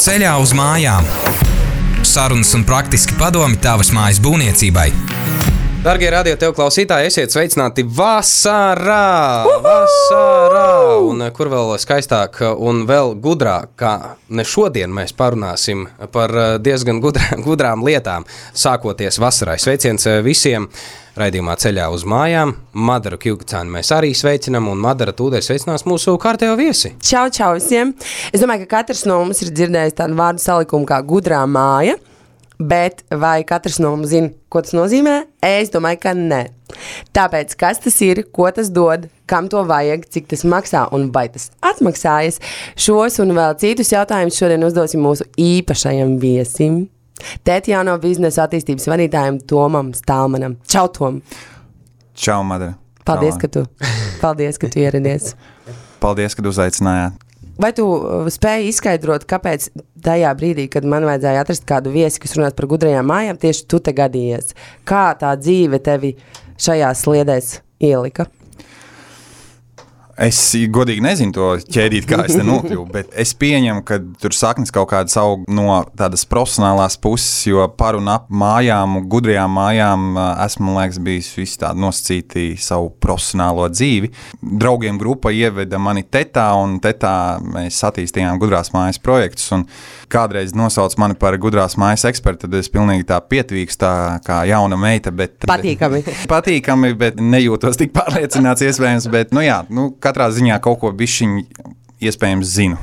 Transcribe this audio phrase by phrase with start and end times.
[0.00, 1.04] Ceļā uz mājām.
[2.08, 4.86] Sarunas un praktiski padomi tavas mājas būvniecībai.
[5.80, 9.46] Darbie radio tev klausītāji, esiet sveicināti vasarā!
[9.64, 10.64] Vasarā!
[11.08, 13.92] Un eh, kur vēl skaistāk un vēl gudrāk, kā
[14.28, 19.56] ne šodien mēs parunāsim par eh, diezgan gudrā, gudrām lietām, sākoties vasarai.
[19.56, 20.68] Sveiciens eh, visiem!
[21.16, 22.52] Raidījumā ceļā uz mājām.
[22.76, 26.92] Madara Kjūkacānu mēs arī sveicinām, un Madara tūdaļ sveicinās mūsu kārtējo viesi.
[27.00, 27.96] Čau, čau visiem!
[28.28, 31.96] Es domāju, ka katrs no mums ir dzirdējis tādu vārdu salikumu kā gudrā māja.
[32.60, 35.14] Bet vai katrs no mums zina, ko tas nozīmē?
[35.40, 36.42] Es domāju, ka nē.
[37.16, 41.26] Tāpēc, kas tas ir, ko tas dod, kam to vajag, cik tas maksā un vai
[41.32, 42.36] tas atmaksājas,
[42.76, 46.82] šos un vēl citus jautājumus šodien uzdosim mūsu īpašajam viesim.
[47.48, 50.58] Tētjāno biznesa attīstības vadītājam Tomam Stālmanam.
[50.68, 51.22] Čau, Tom!
[52.12, 52.76] Čau, Madara!
[53.08, 53.64] Paldies, ka tu,
[54.22, 55.32] paldies, ka tu ieradies!
[56.04, 57.29] Paldies, ka uzaicinājāt!
[57.60, 59.68] Vai tu uh, spēji izskaidrot, kāpēc
[60.04, 63.82] tajā brīdī, kad man vajadzēja atrast kādu viesi, kas runās par gudrajām mājām, tieši tu
[63.84, 64.54] te gadījies?
[64.88, 66.14] Kā tā dzīve tevi
[66.60, 68.30] šajās sliedēs ielika?
[70.18, 70.38] Es
[70.72, 74.90] godīgi nezinu to ķēdīt, kā es te nokļuvu, bet es pieņemu, ka tur saknes kaut
[74.90, 81.00] kādas aug no tādas profesionālās puses, jo par un ap mājām, gudrajām mājām esmu, liekas,
[81.04, 84.10] bijis visu tādu nosacīti savu profesionālo dzīvi.
[84.40, 89.66] Draugiem grupa ieveda mani tetā, un tetā mēs attīstījām gudrās mājas projektus, un
[90.10, 93.94] kādreiz nosauc mani par gudrās mājas ekspertu, tad es pilnīgi tā pietvīkstu, tā
[94.26, 95.38] kā jauna meita, bet...
[95.48, 96.02] Patīkami.
[96.34, 101.44] patīkami, bet nejūtos tik pārliecināts iespējams, bet, nu jā, nu, katrā ziņā kaut ko bišķiņu
[102.00, 102.80] iespējams zinu.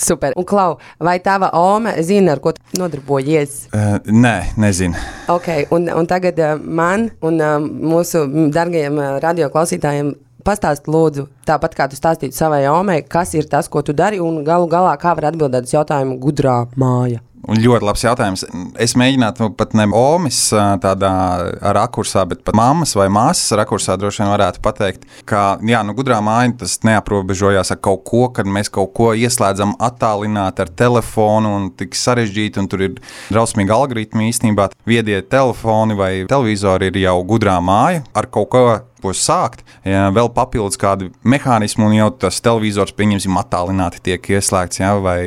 [0.00, 0.32] Super.
[0.36, 3.66] Un, Klau, vai tava Ome zina, ar ko tu nodarbojies?
[3.68, 4.96] Uh, nē, nezinu.
[5.28, 11.76] Okay, un, un tagad uh, man un uh, mūsu darbajiem uh, radioklausītājiem pastāst, lūdzu, tāpat
[11.76, 15.12] kā tu stāstīji savai Omei, kas ir tas, ko tu dari, un galu galā kā
[15.18, 17.20] var atbildēt uz jautājumu gudrā māja.
[17.48, 18.42] Un ļoti labs jautājums.
[18.80, 20.38] Es mēģinātu pat ne Omas
[20.82, 21.12] tādā
[21.76, 26.18] rakursā, bet pat mammas vai māsas rakursā droši vien varētu pateikt, ka jā, nu, gudrā
[26.24, 31.70] māja tas neaprobežojās ar kaut ko, kad mēs kaut ko ieslēdzam attālināti ar telefonu un
[31.80, 33.00] tik sarežģīti, un tur ir
[33.32, 34.68] drausmīgi algoritmi īstenībā.
[34.88, 38.64] Viedie telefoni vai televizori ir jau gudrā māja ar kaut ko
[39.02, 39.64] ko sākt.
[39.86, 45.18] Ja, vēl papildus kādu mehānismu, un jau tas televizors, pieņemsim, attālināti tiek ieslēgts, ja, vai,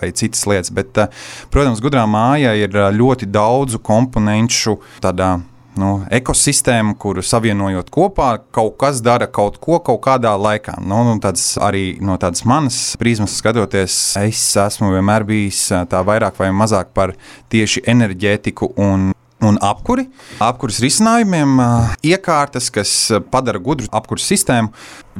[0.00, 0.72] vai citas lietas.
[0.74, 1.06] Bet,
[1.54, 5.36] protams, gudrā māja ir ļoti daudzu komponentu tādā
[5.80, 10.76] nu, ekosistēmu, kuru savienojot kopā, kaut kas dara kaut ko kaut kādā laikā.
[10.82, 16.38] Nu, nu, tāds arī no tādas manas prizmas skatoties, es esmu vienmēr bijis tā vairāk
[16.40, 17.14] vai mazāk par
[17.52, 19.12] tieši enerģētiku un
[19.42, 20.06] un apkuri.
[20.42, 21.58] Apkuras risinājumiem
[22.04, 24.72] iekārtas, kas padara gudru apkuras sistēmu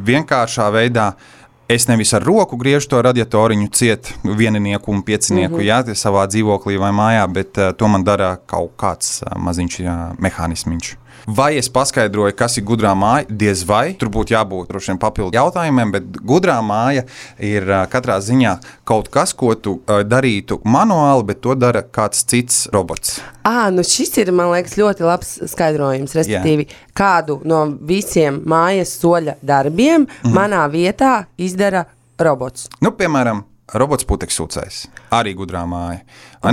[0.06, 1.14] vienkāršā veidā.
[1.68, 5.88] Es nevis ar roku griežu to radiatoriņu ciet, vieninieku un piecinieku, mm -hmm.
[5.88, 10.96] jā, savā dzīvoklī vai mājā, bet to man dara kaut kāds maziņš jā, mehānisms.
[11.26, 13.24] Vai es paskaidroju, kas ir gudrā māja?
[13.28, 13.94] Diez vai.
[13.98, 17.06] Tur būtu jābūt droši vien papildu jautājumiem, bet gudrā māja
[17.40, 23.18] ir katrā ziņā kaut kas, ko tu darītu manuāli, bet to dara kāds cits robots.
[23.44, 26.14] À, nu šis ir, liekas, ļoti labs skaidrojums.
[26.18, 26.92] Respektīvi, Jā.
[26.96, 30.36] kādu no visiem mājas soļa darbiem mm -hmm.
[30.36, 31.86] manā vietā izdara
[32.18, 32.68] robots.
[32.80, 34.86] Nu, piemēram, robots putekļs sūcējs.
[35.10, 36.00] Arī gudrā māja.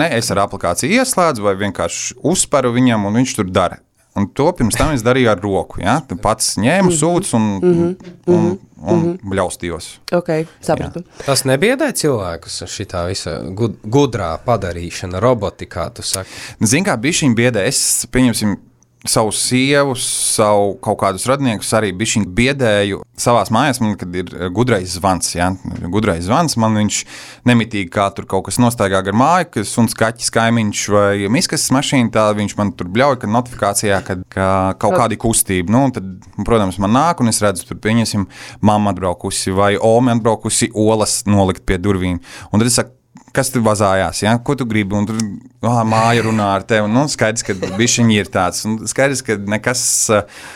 [0.09, 3.77] Es ar aplikāciju ieslēdzu vai vienkārši uzsparu viņam, un viņš tur dara.
[4.15, 5.79] Un to pirms tam es darīju ar roku.
[5.83, 5.99] Ja?
[6.07, 6.97] Tu pats ņēmu mhm.
[6.97, 8.11] sūdzu un, mm -hmm.
[8.25, 9.29] un, un, un mm -hmm.
[9.33, 9.87] bļaustījos.
[10.11, 10.99] Okay, sapratu.
[10.99, 11.25] Jā.
[11.25, 16.29] Tas nebiedē cilvēkus šī visa gud, gudrā padarīšana, robotikā, tu saki.
[16.59, 18.57] Zini, kā bija šī biedē, es pieņemsim
[19.07, 23.01] savu sievu, savu kaut kādus radiniekus arī bišķiņu biedēju.
[23.21, 25.51] Savās mājās man, ir eh, gudrais zvans, ja?
[25.91, 27.01] gudrais zvans, man viņš
[27.49, 32.13] nemitīgi kā tur kaut kas nostaigā gar māju, kas suns kaķis kaimiņš vai miskas mašīna,
[32.13, 34.47] tā viņš man tur bļauj, kad notifikācijā, kad ka
[34.81, 35.73] kaut kāda kustība.
[35.73, 36.07] Nu, tad,
[36.45, 38.27] protams, man nāk un es redzu, tur pieņemsim,
[38.65, 42.21] mamma atbraukusi vai ome atbraukusi olas nolikt pie durvīm.
[42.51, 42.95] Un tad es saku,
[43.35, 44.33] kas tur vazājās, ja?
[44.43, 45.19] ko tu gribi, un tur
[45.67, 46.89] oh, māja runā ar tevi.
[46.91, 48.63] Nu, skaidrs, ka viņi ir tāds.
[48.67, 49.83] Un skaidrs, ka nekas,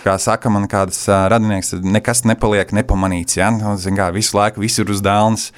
[0.06, 3.40] kā saka man kāds radinieks, nekas nepaliek nepamanīts.
[3.40, 3.52] Ja?
[3.56, 5.50] Nu, kā, visu laiku viss ir uz dēlnes,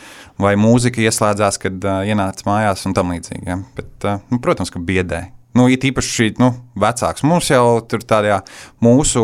[0.42, 3.48] vai mūzika ieslēdzās, kad uh, ienāca mājās un tam līdzīgi.
[3.50, 3.62] Ja?
[3.78, 5.28] Bet, uh, nu, protams, ka biedē.
[5.58, 7.24] Nu, it īpaši šī nu, vecāks.
[7.26, 8.42] Mums jau tur tādā
[8.84, 9.24] mūsu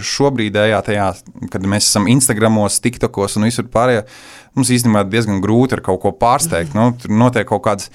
[0.00, 1.08] šobrīdējā, tajā,
[1.52, 4.06] kad mēs esam Instagramos, TikTokos un visur pārējā,
[4.54, 6.76] mums īstenībā diezgan grūti ar kaut ko pārsteigt.
[6.76, 7.90] Nu, tur notiek kaut kādas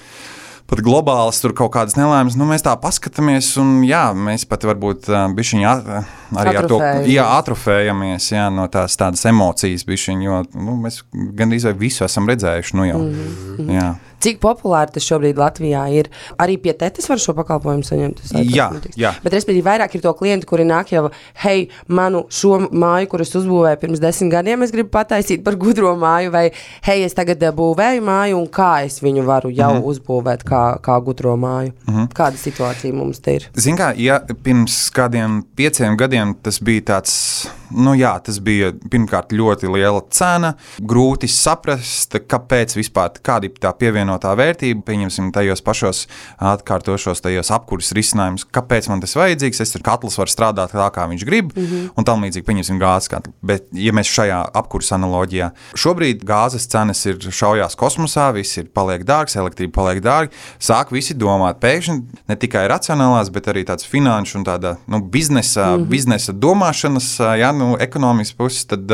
[0.70, 2.36] pat globālas, tur kaut kādas nelaimes.
[2.38, 6.78] Nu, mēs tā paskatāmies, un jā, mēs pat varbūt uh, bišķiņi arī ar to
[7.10, 12.76] jā, atrofējamies jā, no tās tādas emocijas, bišķiņi, jo nu, mēs gandrīz visu esam redzējuši.
[12.78, 13.74] Nu, jau, mm -hmm.
[13.74, 13.88] jā.
[14.20, 16.10] Cik populāri tas šobrīd Latvijā ir?
[16.40, 18.22] Arī pie tetes var šo pakalpojumu saņemt.
[18.52, 18.68] Jā,
[18.98, 19.14] jā.
[19.24, 21.06] Bet, respektīvi, vairāk ir to klientu, kuri nāk jau,
[21.44, 26.32] hei, manu šo māju, kuras uzbūvēju pirms desmit gadiem, es gribu pataisīt par gudro māju,
[26.34, 26.46] vai
[26.86, 29.88] hei, es tagad eh, būvēju māju, un kā es viņu varu jau mm -hmm.
[29.94, 31.72] uzbūvēt kā, kā gudro māju.
[31.86, 32.12] Mm -hmm.
[32.14, 33.48] Kāda situācija mums te ir?
[33.56, 39.32] Ziniet, kā ja pirms kādiem pieciem gadiem tas bija tāds, nu jā, tas bija pirmkārt
[39.36, 44.84] ļoti liela cena, grūti saprast, kāpēc vispār kāda ir tā pievienotā vērtība.
[44.86, 46.04] Pieņemsim, tajos pašos
[46.36, 49.62] atkārtošos, tajos apkurses risinājumus, kāpēc man tas vajadzīgs.
[49.64, 51.90] Es tur katls var strādāt tā, kā viņš grib, mm -hmm.
[51.96, 53.32] un tam līdzīgi, pieņemsim, gāzes katlu.
[53.42, 59.04] Bet, ja mēs šajā apkurses analoģijā, šobrīd gāzes cenas ir šaujās kosmosā, viss ir paliek
[59.04, 64.38] dārgs, elektrība paliek dārga, sāk visi domāt pēkšņi ne tikai racionālās, bet arī tādas finanšu
[64.38, 65.88] un tāda nu, biznesa, mm -hmm.
[65.88, 68.90] biznesa domāšanas, ja, nu, ekonomikas puses, tad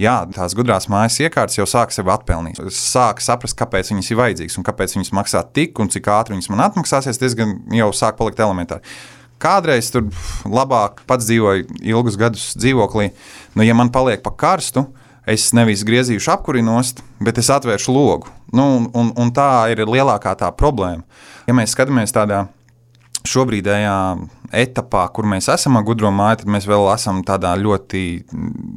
[0.00, 2.60] jā, tās gudrās mājas iekārtas jau sāk sevi atpelnīt.
[2.74, 6.50] Sāk saprast, kāpēc viņas ir vajadzīgas un kāpēc viņas maksā tik un cik ātri viņas
[6.52, 8.84] man atmaksāsies, diezgan jau sāk palikt elementāri.
[9.40, 10.10] Kādreiz tur
[10.44, 13.08] labāk pats dzīvoju ilgus gadus dzīvoklī.
[13.56, 14.84] Nu, ja man paliek pa karstu,
[15.24, 18.28] es nevis griezīšu apkuri nost, bet es atvēršu logu.
[18.52, 21.06] Nu, un, un, tā ir lielākā tā problēma.
[21.48, 22.44] Ja mēs skatāmies tādā
[23.28, 23.96] šobrīdējā
[24.62, 28.06] etapā, kur mēs esam ar gudro māju, tad mēs vēl esam tādā ļoti,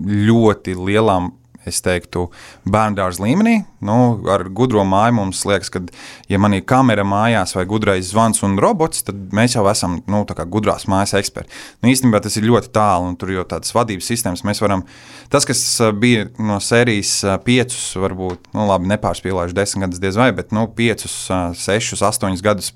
[0.09, 1.21] ļoti lielā.
[1.63, 2.25] Es teiktu,
[2.67, 3.53] bērnu dārza līmenī.
[3.87, 3.93] Nu,
[4.27, 5.79] ar gudro māju mums liekas, ka,
[6.27, 10.25] ja man ir kamera mājās vai gudrais zvans un robots, tad mēs jau esam nu,
[10.27, 11.55] gudrās mājas eksperti.
[11.79, 14.83] Nu, īstenībā tas ir ļoti tālu, un tur jau tādas vadības sistēmas mēs varam.
[15.31, 20.19] Tas, kas uh, bija no sērijas uh, piecus, varbūt, nu, labi, nepārspīlējuši desmit gadus diez
[20.19, 22.73] vai, bet nu, piecus, uh, sešus, astoņus gadus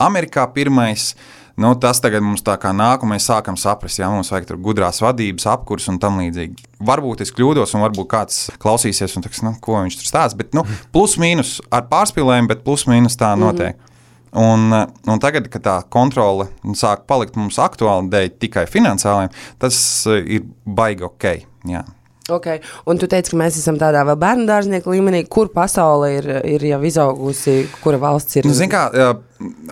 [0.00, 1.12] Amerikā pirmais.
[1.60, 5.02] Nu, tas tagad mums tā kā nāk, un mēs sākam saprast, ja mums vajag gudrās
[5.04, 6.64] vadības, apkurss un tam līdzīgi.
[6.80, 10.40] Varbūt es kļūdos, un varbūt kāds klausīsies un teiks, nu, ko viņš tur stāsta.
[10.40, 10.64] Bet, nu,
[10.96, 13.76] plus mīnus ar pārspīlējumu, bet plus mīnus tā notiek.
[13.76, 13.88] Mm -hmm.
[14.32, 14.72] Un,
[15.12, 19.28] un tagad, kad tā kontrole sāk palikt mums aktuāla dēļ tikai finansiāliem,
[19.60, 19.76] tas
[20.08, 21.26] ir baigi ok.
[21.68, 21.84] Jā.
[22.30, 22.60] Okay.
[22.86, 26.66] Un tu teici, ka mēs esam tādā vēl bērnu dārznieku līmenī, kur pasaule ir, ir
[26.70, 28.46] jau izaugusi, kura valsts ir.
[28.46, 28.86] Nu, zin kā,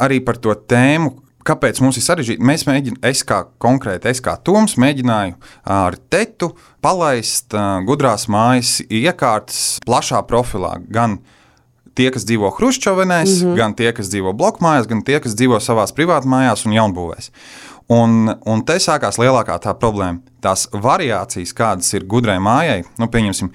[0.03, 1.15] arī par to tēmu.
[1.47, 2.45] Kāpēc mums ir sarežģīti?
[2.45, 5.39] Mēs mēģinām, es kā konkrēti, es kā Toms, mēģināju
[5.73, 6.51] ar tetu
[6.85, 10.75] palaist uh, gudrās mājas iekārtas plašā profilā.
[10.93, 11.17] Gan
[11.97, 13.57] tie, kas dzīvo Hruščovenēs, mm -hmm.
[13.57, 17.33] gan tie, kas dzīvo blokmājās, gan tie, kas dzīvo savās privātmājās un jaunbūvēs.
[17.91, 20.23] Un, un te sākās lielākā tā problēma.
[20.45, 23.51] Tās variācijas, kādas ir gudrai mājai, nu, pieņemsim,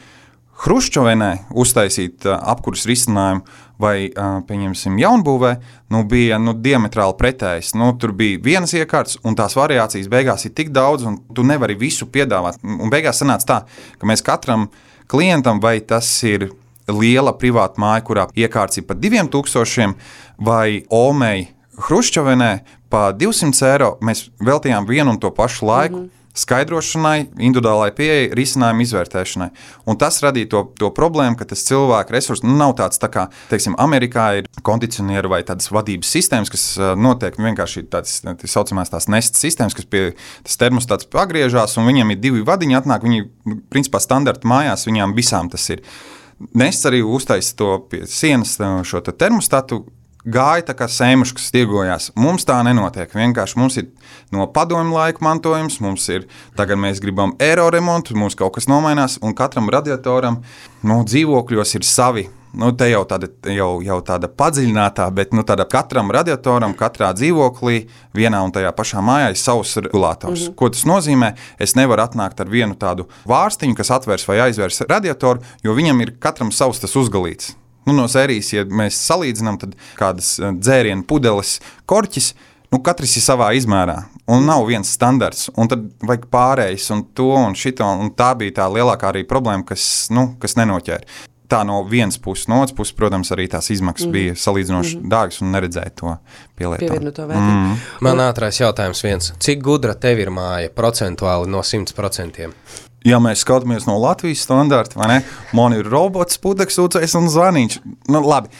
[0.55, 3.43] Hruščovenē uztaisīt apkurss risinājumu
[3.79, 4.07] vai,
[4.47, 5.51] pieņemsim, jaunbūvē,
[5.91, 7.73] nu, bija nu, diametrāli pretējas.
[7.75, 11.75] Nu, tur bija vienas iekārtas, un tās variācijas beigās ir tik daudz, un tu nevari
[11.79, 12.61] visu piedāvāt.
[12.63, 13.59] Un beigās sanāca tā,
[13.99, 14.69] ka mēs katram
[15.11, 16.49] klientam, vai tas ir
[16.87, 19.95] liela privāta māja, kurā iekārts ir par 2000,
[20.39, 22.51] vai Omei Hruščovenē
[22.89, 25.97] par 200 eiro, mēs veltījām vienu un to pašu laiku.
[25.97, 29.47] Mm -hmm skaidrošanai, individuālai pieeja, risinājumu izvērtēšanai.
[29.89, 33.27] Un tas radīja to, to problēmu, ka tas cilvēku resurs nu, nav tāds, tā kā,
[33.51, 36.67] teiksim, Amerikā ir kondicionieri vai tādas vadības sistēmas, kas
[36.99, 40.03] notiek vienkārši tādas tā saucamās tās nestas sistēmas, kas pie
[40.45, 43.25] tas termostāts pagriežās, un viņiem ir divi vadiņi, atnāk viņi,
[43.71, 45.85] principā, standarta mājās, viņām visām tas ir.
[46.51, 49.85] Nests arī uztaisīja to pie sienas, šo termostatu,
[50.25, 52.11] gāja tā kā sēmuši, kas stiegojās.
[52.19, 53.11] Mums tā nenotiek.
[53.15, 53.89] Vienkārši mums ir
[54.33, 56.25] no padomju laika mantojums, mums ir
[56.57, 60.41] tagad mēs gribam eiro remontu, mums kaut kas nomainās, un katram radiatoram
[60.83, 62.27] no dzīvokļos ir savi.
[62.55, 67.81] Nu, te jau tāda, jau, jau tāda padziļinātā, bet nu, tāda katram radiatoram, katrā dzīvoklī,
[68.15, 70.45] vienā un tajā pašā mājā ir savs regulators.
[70.45, 70.55] Mm -hmm.
[70.55, 71.33] Ko tas nozīmē?
[71.59, 76.15] Es nevaru atnākt ar vienu tādu vārstiņu, kas atvērs vai aizvērs radiatoru, jo viņam ir
[76.19, 77.55] katram savs tas uzgalīts.
[77.85, 82.33] Nu, no sērijas, ja mēs salīdzinām, tad kādas dzērienu pudeles, korķis.
[82.73, 83.99] Nu, katrs ir savā izmērā,
[84.33, 85.51] un nav viens standarts.
[85.55, 87.85] Un tad vajag pārējais, un to un šito.
[88.01, 91.31] Un tā bija tā lielākā arī problēma, kas, nu, kas nenoķēra.
[91.45, 94.13] Tā no vienas puses, no otras puses, protams, arī tās izmaksas mm.
[94.15, 95.09] bija salīdzinoši mm.
[95.13, 96.15] dārgas un neredzēja to
[96.57, 97.13] vērtību.
[97.29, 97.75] Mm.
[98.07, 99.29] Man ātrās jautājums viens.
[99.45, 102.49] Cik gudra tev ir māja procentuāli no 100%?
[103.05, 105.19] Ja mēs skatāmies no Latvijas standarta, vai ne?
[105.55, 107.81] Man ir robots, putekļs, ūdens un zvaniņš.
[108.11, 108.51] Nu, labi.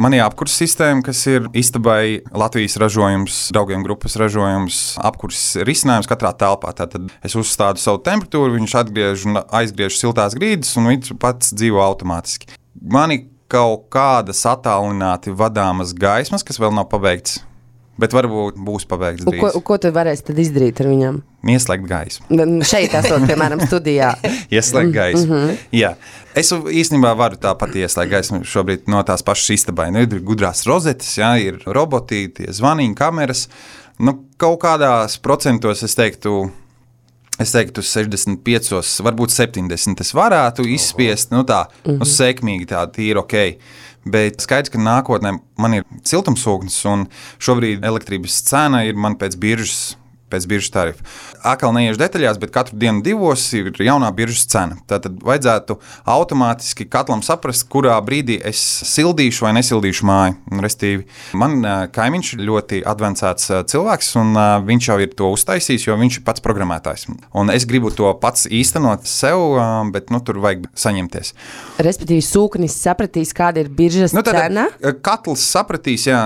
[0.00, 6.30] Man ir apkurss sistēma, kas ir istabai Latvijas ražojums, draugiem grupas ražojums, apkurss risinājums katrā
[6.40, 6.72] telpā.
[6.78, 11.84] Tad es uzstādu savu temperatūru, viņš atgriež un aizgriež siltās grīdas, un viņš pats dzīvo
[11.84, 12.48] automātiski.
[12.80, 17.42] Man ir kaut kādas attālināti vadāmas gaismas, kas vēl nav pabeigts.
[18.00, 21.20] Bet varbūt būs pabeigts Ko, ko tu varēsi tad izdarīt ar viņiem?
[21.50, 22.40] Ieslēgt gaismu.
[22.68, 24.14] Šeit, esot, piemēram, studijā.
[24.56, 25.26] Ieslēgt gaismu.
[25.28, 25.60] Mm -hmm.
[25.76, 25.94] Jā,
[26.30, 29.88] Es īstenībā varu tā pati ieslēgt gaismu šobrīd no tās pašas istabai.
[29.90, 33.48] Nu, ir gudrās rozetes, jā, ir roboti, zvaniņi, kameras.
[33.98, 36.44] Nu, kaut kādās procentos es teiktu,
[37.42, 40.04] es teiktu, 65, varbūt 70.
[40.04, 41.98] Es varētu izspiest, nu tā, mm -hmm.
[41.98, 43.36] nu, sekmīgi tā, tīri ok.
[44.04, 47.06] Bet skaidrs, ka nākotnē man ir siltumsūknis, un
[47.42, 49.96] šobrīd elektrības cena ir man pēc biržas
[50.30, 51.06] pēc biržas tarifa.
[51.46, 54.78] Atkal neiešu detaļās, bet katru dienu divos ir jaunā biržas cena.
[54.90, 55.78] Tad vajadzētu
[56.10, 58.60] automātiski katlam saprast, kurā brīdī es
[58.90, 60.36] sildīšu vai nesildīšu māju.
[60.60, 61.06] Restīvi,
[61.38, 61.60] man
[61.94, 64.34] kaimiņš ir ļoti advancēts cilvēks, un
[64.66, 67.06] viņš jau ir to uztaisījis, jo viņš ir pats programmētājs.
[67.36, 69.56] Un es gribu to pats īstenot sev,
[69.94, 71.32] bet nu, tur vajag saņemties.
[71.80, 74.68] Respektīvi, sūknis sapratīs, kāda ir biržas nu, cena.
[75.04, 76.20] Katls sapratīs, jā,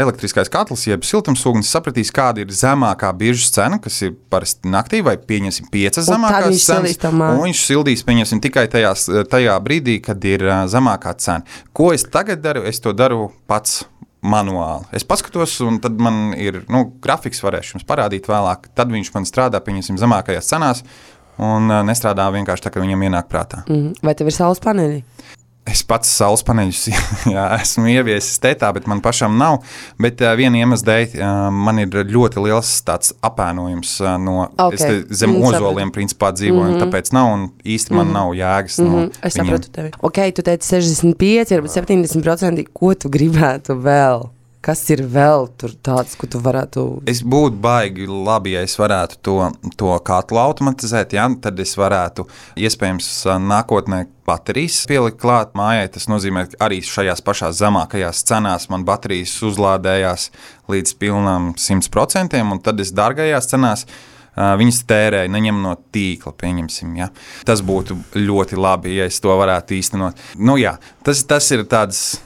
[0.00, 5.16] elektriskais katls, jeb siltumsūknis sapratīs, kāda ir zemākā biržas cena, kas ir parasti naktī, vai
[5.18, 6.98] pieņemsim piecas zemākās cenas.
[7.10, 11.60] Un viņš sildīs, pieņemsim, tikai tajās, tajā brīdī, kad ir zemākā cena.
[11.76, 12.64] Ko es tagad daru?
[12.68, 13.82] Es to daru pats
[14.20, 14.88] manuāli.
[14.96, 18.68] Es paskatos, un tad man ir nu, grafiks, varēšu jums parādīt vēlāk.
[18.76, 20.84] Tad viņš man strādā, pieņemsim, zemākajās cenās.
[21.40, 23.62] Un uh, nestrādā vienkārši tā, ka viņam ienāk prātā.
[23.70, 23.94] Mm.
[24.04, 24.98] Vai tev ir saules paneļi?
[25.68, 26.86] Es pats saules paneļus
[27.34, 29.60] jā, esmu ieviesis tētā, bet man pašam nav.
[30.00, 35.02] Bet uh, viena iemesla dēļ uh, man ir ļoti liels tāds apēnojums uh, no okay.
[35.12, 36.82] zem mm, ozoliem, principā dzīvoju, mm -hmm.
[36.86, 38.18] tāpēc nav un īsti man mm -hmm.
[38.18, 38.80] nav jēgas.
[38.80, 39.12] Mm -hmm.
[39.12, 39.92] no es saprotu tevi.
[40.00, 42.66] Ok, tu teici 65, varbūt 70%.
[42.72, 44.28] Ko tu gribētu vēl?
[44.60, 46.82] Kas ir vēl tāds, ko tu varētu?
[47.08, 49.36] Es būtu baigi labi, ja es varētu to,
[49.80, 51.14] to katlu automatizēt.
[51.16, 51.24] Ja?
[51.40, 52.26] Tad es varētu
[52.60, 53.08] iespējams
[53.40, 55.88] nākotnē baterijas pielikt klāt mājai.
[55.96, 60.28] Tas nozīmē, ka arī šajās pašās zemākajās cenās man baterijas uzlādējās
[60.68, 63.88] līdz pilnām 100%, un tad es dārgajās cenās.
[64.36, 66.36] Viņas tērēja, neņem no tīkla.
[67.00, 67.08] Ja?
[67.48, 70.20] Tas būtu ļoti labi, ja es to varētu īstenot.
[70.36, 72.20] Nu, jā, tas, tas ir tāds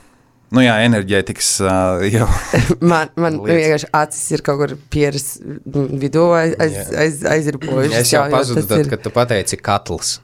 [0.54, 2.28] Nu jā, enerģētikas uh, jau.
[2.92, 7.96] man man vienkārši acis ir kaut kur pieras vidū aiz, aiz, aiz, aizripojušas.
[7.98, 8.90] Es jau pazudu, tad, ir...
[8.92, 10.18] kad tu pateici katls.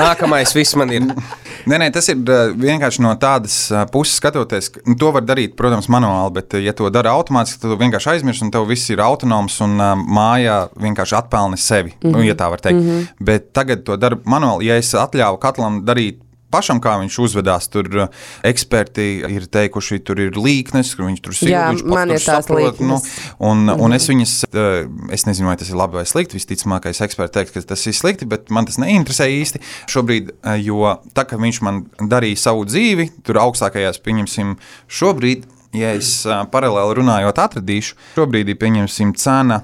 [0.00, 1.04] Nākamais viss man ir.
[1.68, 3.58] nē, nē, tas ir vienkārši no tādas
[3.92, 4.70] puses skatoties.
[4.88, 8.48] Nu, to var darīt, protams, manuāli, bet ja to dara automātiski, tad tu vienkārši aizmirsti
[8.48, 12.16] un tev viss ir autonoms un uh, mājā vienkārši atpelni sevi, mm -hmm.
[12.16, 12.80] nu, ja tā var teikt.
[12.80, 13.24] Mm -hmm.
[13.30, 14.72] Bet tagad to dara manuāli.
[14.72, 16.23] Ja es atļauju katlam darīt
[16.54, 17.68] pašam, kā viņš uzvedās.
[17.72, 22.46] Tur uh, eksperti ir teikuši, tur ir līknes, ka viņš tur viņš man ir tās
[22.46, 22.82] saprot.
[22.84, 23.00] Nu,
[23.38, 26.38] un, mm un es viņas, uh, es nezinu, vai tas ir labi vai slikti.
[26.38, 29.60] Visticamākais eksperts teiks, ka tas ir slikti, bet man tas neinteresē īsti
[29.92, 30.32] šobrīd,
[30.64, 34.56] jo tā, ka viņš man darīja savu dzīvi, tur augstākajās, pieņemsim,
[35.00, 36.10] šobrīd ja es
[36.52, 39.60] paralēli runājot, atradīšu, šobrīd ir pieņemsim cena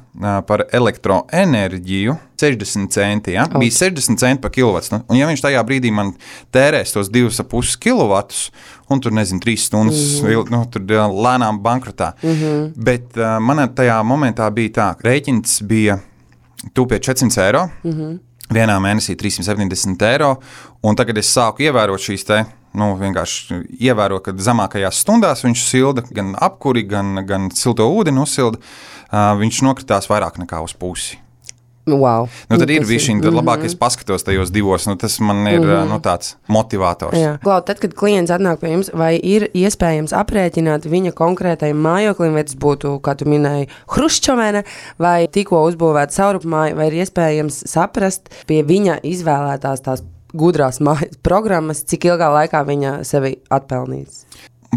[0.46, 3.34] par elektroenerģiju 60 centi.
[3.36, 3.46] Ja?
[3.58, 4.94] Bija 60 centi par kilovatu.
[4.94, 6.14] Nu, un, ja viņš tajā brīdī man
[6.54, 8.20] tērēs tos 2,5 kW,
[8.90, 10.50] un tur nezinu, 3 stundas, mm -hmm.
[10.54, 10.86] nu, tur
[11.26, 12.12] lēnām bankrotā.
[12.22, 12.72] Mm -hmm.
[12.76, 15.98] Bet uh, man tajā momentā bija tā, ka rēķins bija
[16.74, 17.68] tūpēt 400 eiro.
[17.84, 18.18] Mm -hmm.
[18.50, 20.40] Vienā mēnesī 370 eiro,
[20.82, 26.04] un tagad es sāku ievērot šīs te nu, vienkārši ievēro, ka zemākajās stundās viņš silda
[26.10, 28.60] gan apkuri, gan, gan silto ūdeni uzsilda.
[29.10, 31.18] Viņš nokritās vairāk nekā uz pusi.
[31.86, 32.28] Wow.
[32.48, 34.84] Nu, tad nu, ir bijis viņa, tad labāk es paskatos tajos divos.
[34.86, 35.88] Nu, tas man ir mm -hmm.
[35.88, 37.18] nu, tāds motivators.
[37.42, 42.44] Klau, tad, kad klients atnāk pie jums, vai ir iespējams aprēķināt viņa konkrētajam mājoklim, vai
[42.44, 44.62] tas būtu, kā tu minēji, Hruščovena
[44.98, 50.02] vai tikko uzbūvēta saurupmāja, vai ir iespējams saprast pie viņa izvēlētās tās
[50.36, 54.24] gudrās mājas programmas, cik ilgā laikā viņa sevi atpelnīs?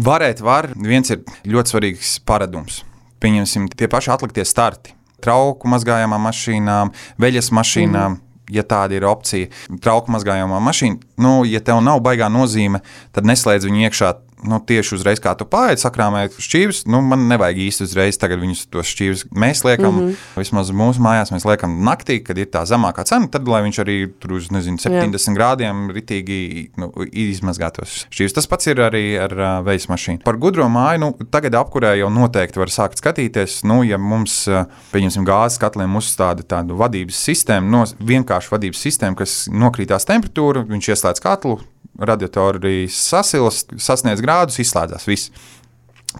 [0.04, 0.72] Varēt, var.
[0.74, 2.82] Viens ir ļoti svarīgs paradums.
[3.22, 4.96] Pieņemsim, tie paši atliktie starti.
[5.24, 6.90] Trauku mazgājamām mašīnām,
[7.22, 9.48] veļas mašīnām, mm ja tāda ir opcija.
[9.82, 12.82] Trauku mazgājumā mašīna, nu, ja tev nav baigā nozīme,
[13.14, 14.10] tad neslēdz viņu iekšā
[14.48, 18.64] nu, tieši uzreiz, kā tu pāri sakrāmēji šķīvis, nu, man nevajag īsti uzreiz tagad viņus
[18.72, 19.24] tos šķīvis.
[19.32, 20.40] Mēs liekam, mm -hmm.
[20.40, 23.96] vismaz mūsu mājās, mēs liekam naktī, kad ir tā zemākā cena, tad lai viņš arī
[24.20, 25.34] tur uz nezinu, 70 Jā.
[25.34, 28.36] grādiem ritīgi nu, izmazgātos šķīvis.
[28.36, 30.24] Tas pats ir arī ar uh, vejas mašīnu.
[30.24, 34.66] Par gudro māju, nu, tagad apkurē jau noteikti var sākt skatīties, nu, ja mums, uh,
[34.92, 40.92] pieņemsim, gāzes katliem uzstāda tādu vadības sistēmu, no, vienkāršu vadības sistēmu, kas nokrītās temperatūru, viņš
[40.94, 41.60] ieslēdz katlu,
[41.98, 45.30] radiatori sasilst, sasniedz grādus, izslēdzas viss.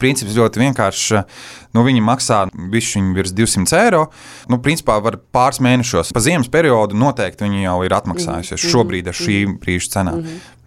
[0.01, 1.25] Princips ļoti vienkāršs.
[1.75, 4.07] Nu, viņi maksā višķiņu virs 200 eiro.
[4.51, 8.73] Nu, principā var pāris mēnešos, pa ziemas periodu noteikti viņi jau ir atmaksājusies Mhm.
[8.75, 10.19] šobrīd ar šī brīža cenā.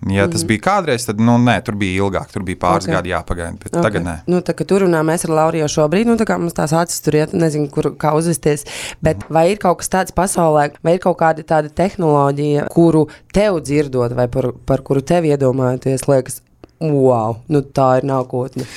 [0.06, 2.92] Ja tas bija kādreiz, tad nu, nē, tur bija ilgāk, tur bija pāris Ok.
[2.92, 2.96] okay.
[3.00, 3.82] gadi jāpagaida, okay.
[3.82, 4.16] tagad nē.
[4.30, 7.18] Nu, tā, tur runā, mēs ar Lauriju šobrīd, nu, tā kā mums tās acis tur
[7.18, 8.68] iet, nezinu, kur, kā uzvesties.
[9.02, 13.58] Bet vai ir kaut kas tāds pasaulē, vai ir kaut kāda tāda tehnoloģija, kuru tev
[13.66, 16.44] dzirdot, vai par, par kuru tev iedomājoties, liekas,
[16.80, 18.68] wow, nu tā ir nākotne.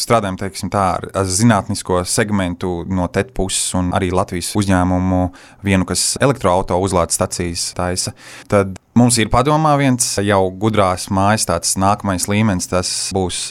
[0.00, 5.20] Strādājam teiksim, tā, ar, zinātnisko segmentu no TET puses un arī Latvijas uzņēmumu,
[5.66, 8.14] vienu, kas elektroautorāta uzlādes stacijas taisa.
[8.50, 13.48] Tad mums ir padomā viens jau gudrās mājas, tāds nākamais līmenis, tas būs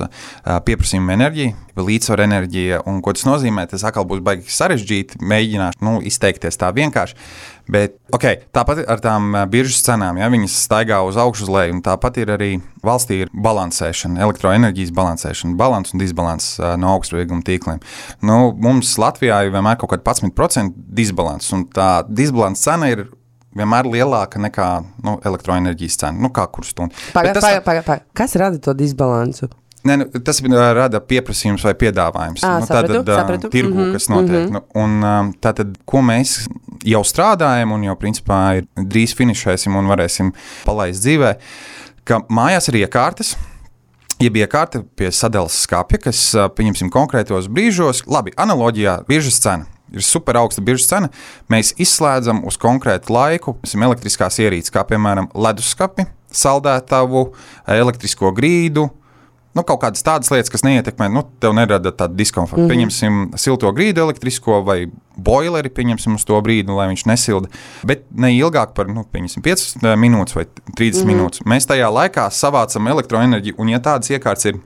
[0.67, 2.83] pieprasījuma enerģija, līdzsvara enerģija.
[2.89, 3.65] Un, ko tas nozīmē?
[3.71, 7.17] Tas atkal būs baigi sarežģīti, mēģināšu nu, izteikties tā vienkārši.
[7.71, 11.83] Bet okay, tāpat ar tām biržas cenām, ja viņas staigā uz augšu, uz leju, un
[11.85, 12.50] tāpat ir arī
[12.83, 17.79] valstī ir balansēšana, elektroenerģijas balansēšana, balans un disbalans ā, no augstsprieguma tīkliem.
[18.21, 23.07] Nu, mums Latvijā ir vienmēr kaut kāda 11% disbalans, un tā disbalans cena ir
[23.53, 24.69] vienmēr lielāka nekā
[25.05, 26.95] nu, elektroenerģijas cena, nu, kā kur stundu.
[26.95, 28.01] Bet Paga, tas- paga, paga, paga.
[28.13, 29.49] Kas rada to disbalansu?
[29.83, 32.39] Nē, nu, tas rada pieprasījums vai piedāvājums.
[32.47, 33.49] Ā, nu, sapratu, ā, sapratu.
[33.51, 34.49] tirgu, Mhm, kas notiek.
[34.49, 36.47] Nu, un, ā, tātad, ko mēs
[36.87, 40.31] jau strādājam, un jau principā ir drīz finišēsim un varēsim
[40.63, 41.35] palaist dzīvē,
[42.05, 43.35] ka mājās ir iekārtas.
[44.22, 46.20] Jeb iekārta pie sadales skāpja, kas,
[46.58, 49.70] pieņemsim, konkrētos brīžos, labi, analoģijā, biržas cena.
[49.93, 51.10] Ir super augsta biržas cena.
[51.51, 57.27] Mēs izslēdzam uz konkrētu laiku elektriskās ierīces, kā piemēram leduskapi, saldētavu,
[57.70, 58.88] elektrisko grīdu,
[59.53, 62.63] nu, kaut kādas tādas lietas, kas neietekmē, nu, tev nerada tādu diskomfortu.
[62.63, 62.74] Mm -hmm.
[62.74, 67.48] Pieņemsim silto grīdu elektrisko vai boileri, pieņemsim uz to brīdi, lai viņš nesilda.
[67.83, 71.13] Bet ne ilgāk par, nu, pieņemsim, 5 minūtes vai 30 mm -hmm.
[71.13, 71.45] minūtes.
[71.45, 74.60] Mēs tajā laikā savācam elektroenerģiju, un ja tādas iekārtas ir,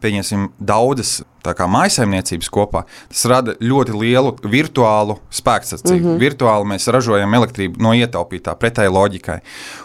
[0.00, 1.22] pieņemsim, daudzas
[1.68, 6.00] maisaimniecības kopā, tas rada ļoti lielu virtuālu spēkstaciju.
[6.00, 6.18] Mm -hmm.
[6.18, 9.40] Virtuāli mēs ražojam elektrību no ietaupītā pretēji loģikai.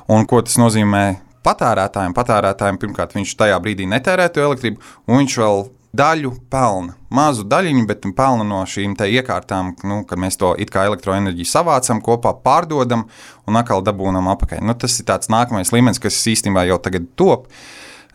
[0.08, 2.16] Un ko tas nozīmē patērētājiem?
[2.18, 6.96] Patērētājiem pirmkārt viņš tajā brīdī netērē to elektrību, un viņš vēl daļu pelna.
[7.14, 12.02] Mazu daļiņu, bet pelna no šīm iekārtām, nu, kad mēs to it kā elektroenerģiju savācam
[12.02, 13.06] kopā, pārdodam
[13.46, 14.64] un atkal dabūnam apakaļ.
[14.66, 17.46] Nu, tas ir tāds nākamais līmenis, kas īstenībā jau tagad top.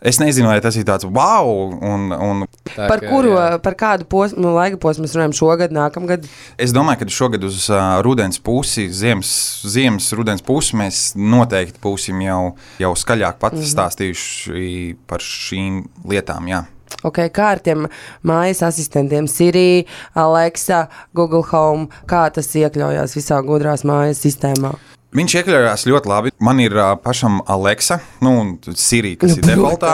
[0.01, 1.49] Es nezinu, vai tas ir tāds wow,
[1.83, 3.59] un, un Tā Par kuru, jā.
[3.63, 6.27] par kādu posmu, laika posmu mēs runājam šogad, nākamgad?
[6.61, 9.31] Es domāju, ka šogad uz uh, rudens pusi, ziemas,
[9.67, 12.41] ziemas rudens pusi, mēs noteikti būsim jau,
[12.79, 14.97] jau skaļāk pat mm -hmm.
[15.07, 16.47] par šīm lietām.
[16.47, 16.63] Jā.
[17.03, 17.87] Okay, kā ar tiem
[18.23, 24.73] mājas asistentiem, Siri, Alexa, Google Home, kā tas iekļaujās visā gudrās mājas sistēmā?
[25.09, 26.31] Viņš iekļāvās ļoti labi.
[26.45, 28.33] Man ir uh, pašam Aleksa, nu,
[28.77, 29.93] Sirija, kas Nu, ir defaultā.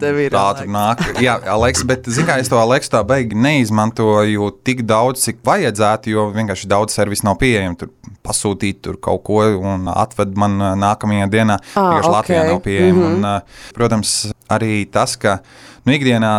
[0.00, 1.04] tev ir tā tur nāk.
[1.22, 6.10] Jā, Aleksa, bet zinu, kā es to Aleksu tā beigi neizmantoju tik daudz, cik vajadzētu,
[6.10, 7.78] jo vienkārši daudz servisu nav pieejami.
[7.78, 7.92] Tur
[8.26, 11.60] pasūtīt tur kaut ko un atved man nākamajā dienā.
[11.62, 12.16] Ā, Vienkārši ok.
[12.18, 12.98] Latvijā nav pieejami.
[12.98, 13.06] Mm.
[13.06, 13.14] -hmm.
[13.14, 14.16] un, uh, protams,
[14.50, 15.38] arī tas, ka
[15.86, 16.34] nu, ikdienā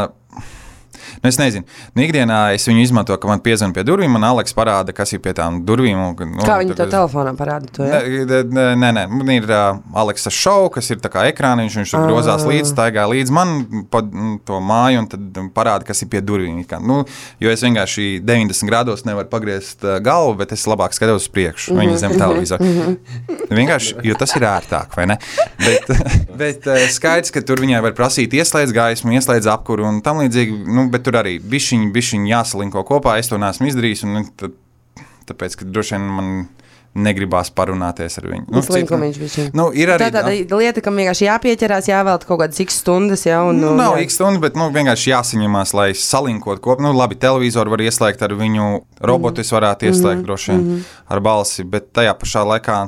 [1.23, 1.65] Nu, es nezinu,
[1.95, 5.21] nu, ikdienā es viņu izmantoju, ka man piezvanīja pie durvīm, man Aleks parāda, kas ir
[5.23, 5.97] pie tām durvīm.
[5.97, 7.71] Un, nu, Kā viņi to tā- telefonā parāda?
[7.77, 8.01] To, ja?
[8.01, 11.79] Nē, nē, nē, man ir uh, Aleksa šovs, kas ir ekrāniņš.
[11.81, 13.53] Viņš tur grozās līdzi, staigā līdzi man
[13.91, 16.63] pa mm, to māju un tad mm, parāda, kas ir pie durvīm.
[16.83, 17.03] Nu,
[17.43, 21.77] jo es vienkārši 90 grādos nevaru pagriezt galvu, bet es labāk skatos uz priekšu, mm
[21.77, 21.87] -hmm.
[21.87, 22.65] viņa zem televizora.
[23.49, 25.17] Vienkārši, jo tas ir ērtāk, vai ne?
[25.65, 25.89] Bet,
[26.41, 30.57] bet skaidrs, ka tur viņai var prasīt ieslēdz gaismu, ieslēdz apkuru un tam līdzīgi.
[30.67, 33.17] Nu, bet tur arī bišķiņi, bišķiņi jāsalinko kopā.
[33.21, 34.05] Es to neesmu izdarījis.
[34.07, 34.57] Un, nu, tad,
[35.29, 36.31] tāpēc, ka droši vien man
[36.97, 38.47] negribās parunāties ar viņu.
[38.49, 38.61] Nu,
[39.21, 39.51] bišķiņ.
[39.57, 43.27] Nu, ir arī Tā tāda lieta, kam vienkārši jāpieķerās, jāvēlta kaut kādas x stundas.
[43.27, 44.07] Ja, un, Nu, nav jā.
[44.07, 46.81] īsti stundas, bet nu, vienkārši jāsaņemās, lai salinkot kopā.
[46.85, 48.69] Nu, labi, televizoru var ieslēgt ar viņu,
[49.11, 52.79] robotu es varētu ieslēgt droši vien ar balsi, bet tajā pašā laikā.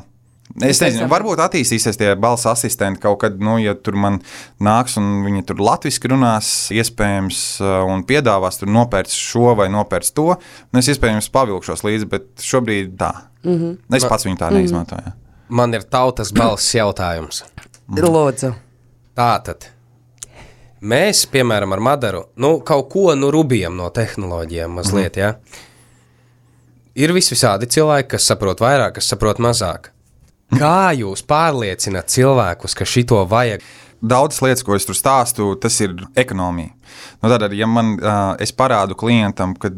[0.65, 4.19] Es nezinu, varbūt attīstīsies tie balss asistenti kaut kad, nu, ja tur man
[4.63, 10.11] nāks un viņi tur latviešu runās, iespējams, uh, un piedāvās tur nopērts šo vai nopērts
[10.17, 10.33] to.
[10.75, 13.13] Es iespējams pavilkšos līdzi, bet šobrīd tā.
[13.43, 13.95] Mm -hmm.
[13.95, 15.01] Es pats viņu tā neizmantoju.
[15.05, 15.15] jā.
[15.49, 17.43] Man ir tautas balss jautājums.
[17.89, 18.53] Lūdzu.
[19.15, 19.65] Tātad.
[20.79, 25.21] Mēs, piemēram, ar Madaru, nu, kaut ko nu rubjam no tehnoloģijām mazliet, mm.
[25.21, 25.33] ja?
[26.95, 29.91] Ir vis visādi cilvēki, kas saprot vairāk, kas saprot mazāk.
[30.55, 33.65] Kā jūs pārliecināt cilvēkus, ka šito vajag?
[33.99, 36.71] Daudzas lietas, ko es tur stāstu, tas ir ekonomija.
[37.19, 37.97] Nu, tad, ja man,
[38.39, 39.69] es parādu klientam, ka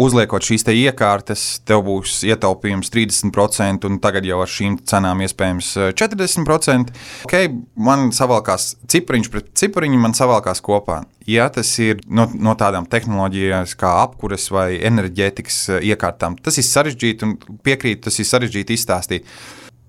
[0.00, 5.70] uzliekot šīs te iekārtas, tev būs ietaupījums 30%, un tagad jau ar šīm cenām iespējams
[5.76, 6.94] eh, 40%.
[7.28, 11.02] Okay, man savalkās cipariņš pret cipariņu, man savalkās kopā.
[11.28, 17.28] Ja tas ir no, no tādām tehnoloģijām, kā apkures vai enerģētikas iekārtām, tas ir sarežģīti
[17.28, 19.34] un piekrītu, tas ir sarežģīti izstāstīt.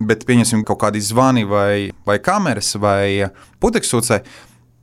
[0.08, 3.30] Bet, pieņemsim, kaut kādi zvani vai, vai kameras vai
[3.62, 4.22] putekļsūcē,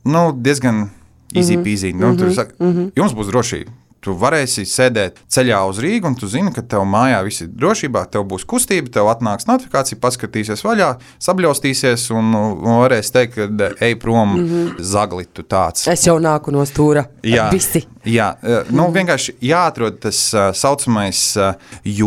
[0.05, 0.89] nu, diezgan
[1.33, 1.63] easy Mhm.
[1.63, 1.93] peasy.
[1.93, 2.53] Nu, tur saka,
[2.95, 3.71] jums būs drošība.
[4.01, 8.05] Tu varēsi sēdēt ceļā uz Rīgu, un tu zini, ka tev mājā viss ir drošībā,
[8.11, 13.95] tev būs kustība, tev atnāks notifikācija, paskatīsies vaļā, sabļaustīsies un, un varēs teikt, ka ej
[13.99, 14.81] prom, mm -hmm.
[14.81, 15.87] zagli tu tāds.
[15.91, 17.05] Es jau nāku no stūra.
[17.23, 17.85] Jā, Visi.
[18.05, 21.53] jā eh, nu, vienkārši jāatrod tas tā saucamais uh,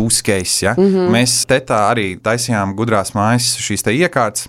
[0.03, 0.65] use case.
[0.65, 0.73] Ja?
[0.77, 1.09] Mm -hmm.
[1.09, 4.47] Mēs te tā arī taisījām gudrās mājas, šīs iekārtas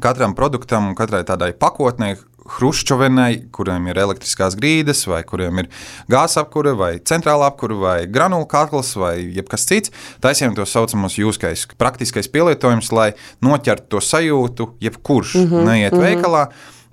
[0.00, 2.16] katram produktam un katrai tādai pakotnei.
[2.48, 5.68] Hruščovenai, kuriem ir elektriskās grīdas, vai kuriem ir
[6.10, 9.92] gāzes apkure, vai centrāla apkure, vai granulu kakls, vai jebkas cits.
[10.24, 13.12] Taisījām to saucamos jūskais, praktiskais pielietojums, lai
[13.44, 16.06] noķertu to sajūtu, jebkurš mm -hmm, neiet mm -hmm.
[16.06, 16.48] veikalā.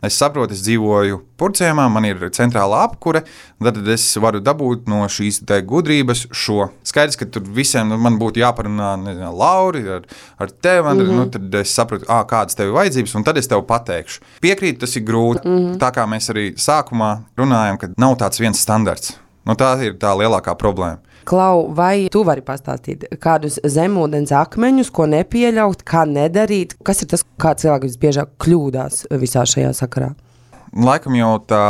[0.06, 3.24] Es saprotu, es dzīvoju Purcēmā, man ir centrālā apkure,
[3.64, 6.70] tad es varu dabūt no šīs gudrības šo.
[6.86, 10.06] Skaidrs, ka tur visiem nu, man būtu jāparunā, nezinu, Lauri, ar,
[10.40, 11.16] ar tevi, mm -hmm.
[11.16, 14.22] nu, tad es saprotu, ā, kādas tev ir vajadzības, un tad es tev pateikšu.
[14.42, 15.46] Piekrītu, tas ir grūti.
[15.46, 15.78] Mm -hmm.
[15.78, 19.18] Tā kā mēs arī sākumā runājam, ka nav tāds viens standarts.
[19.46, 20.98] Nu, tā ir tā lielākā problēma.
[21.26, 26.78] Klau, vai tu vari pastāstīt kādus zemūdens akmeņus, ko nepieļaut, kā nedarīt?
[26.86, 30.12] Kas ir tas, kā cilvēki visbiežāk kļūdās visā šajā sakarā?
[30.76, 31.66] Laikam jau tā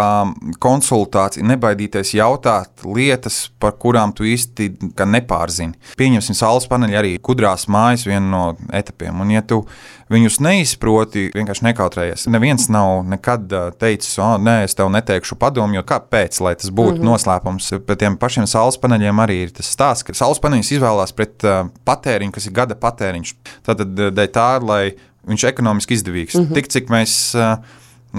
[0.63, 4.71] konsultācija, nebaidīties jautāt lietas, par kurām tu īsti
[5.05, 5.77] nepārzini.
[5.99, 8.41] Pieņemsim, saules paneļi arī gudrās mājas viena no
[8.73, 9.21] etapiem.
[9.21, 9.61] Un, ja tu
[10.09, 12.25] viņus neizproti, vienkārši nekautrējies.
[12.33, 16.97] Neviens nav nekad teicis, o, nē, es tev neteikšu padomu, jo kāpēc, lai tas būtu
[16.97, 17.11] mm -hmm.
[17.11, 17.71] noslēpums.
[17.85, 21.45] Pēc tiem pašiem saules paneļiem arī ir tas stāsts, ka saules paneļus izvēlās pret
[21.85, 23.35] patēriņu, kas ir gada patēriņš.
[23.65, 26.35] Tātad dēļ tā, lai viņš ekonomiski izdevīgs.
[26.35, 26.53] Mm -hmm.
[26.53, 27.57] Tik cik mēs uh,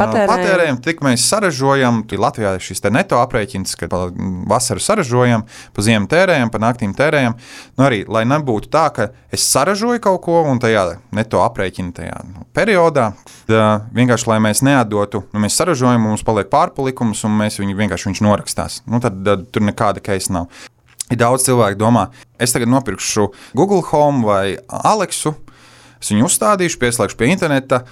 [0.00, 0.30] Patērējam.
[0.30, 2.02] patērējam, tik mēs saražojam.
[2.20, 4.02] Latvijā ir šis neto aprēķins, ka pa
[4.50, 7.36] vasaru saražojam, pa ziemu tērējam, pa naktīm tērējam.
[7.76, 12.20] Nu, arī, lai nebūtu tā, ka es saražoju kaut ko un tajā neto aprēķina tajā
[12.28, 13.10] nu, periodā,
[13.48, 18.16] tā, vienkārši lai mēs neatdotu, nu, mēs saražojam, mums paliek pārpalikums un mēs viņu vienkārši
[18.24, 18.82] norakstās.
[18.86, 20.50] Nu, tad, tad tur nekāda keisa nav.
[21.06, 22.08] Ir daudz cilvēku, domā,
[22.42, 25.36] es tagad nopirkšu Google Home vai Alexu,
[26.00, 27.84] es viņu uzstādīšu, pieslēgšu pie interneta.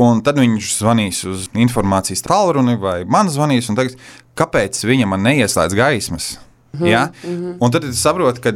[0.00, 3.98] Un tad viņš zvanīs uz informācijas tālruni, vai man zvanīs, un teiks,
[4.38, 6.38] kāpēc viņa man neieslēdz gaismas.
[6.72, 6.88] Mm -hmm.
[6.88, 7.10] ja?
[7.60, 8.52] Un tad es saprotu, ka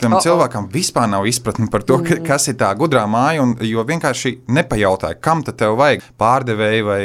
[0.00, 0.20] tam O, o.
[0.24, 4.40] cilvēkam vispār nav izpratne par to, ka, kas ir tā gudrā māja, un, jo vienkārši
[4.48, 7.04] nepajautāja, kam tad tev vajag pārdevēju vai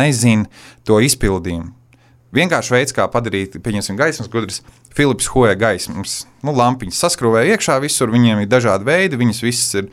[0.00, 0.48] nezinu
[0.84, 1.72] to izpildījumu.
[2.34, 4.62] Vienkārši veids, kā padarīt, pieņemsim, gaismas gudras,
[4.94, 6.24] Philips Hoja gaismas.
[6.42, 9.90] Nu, lampiņas saskrūvē iekšā visur, viņiem ir dažādi veidi, viņas visas ir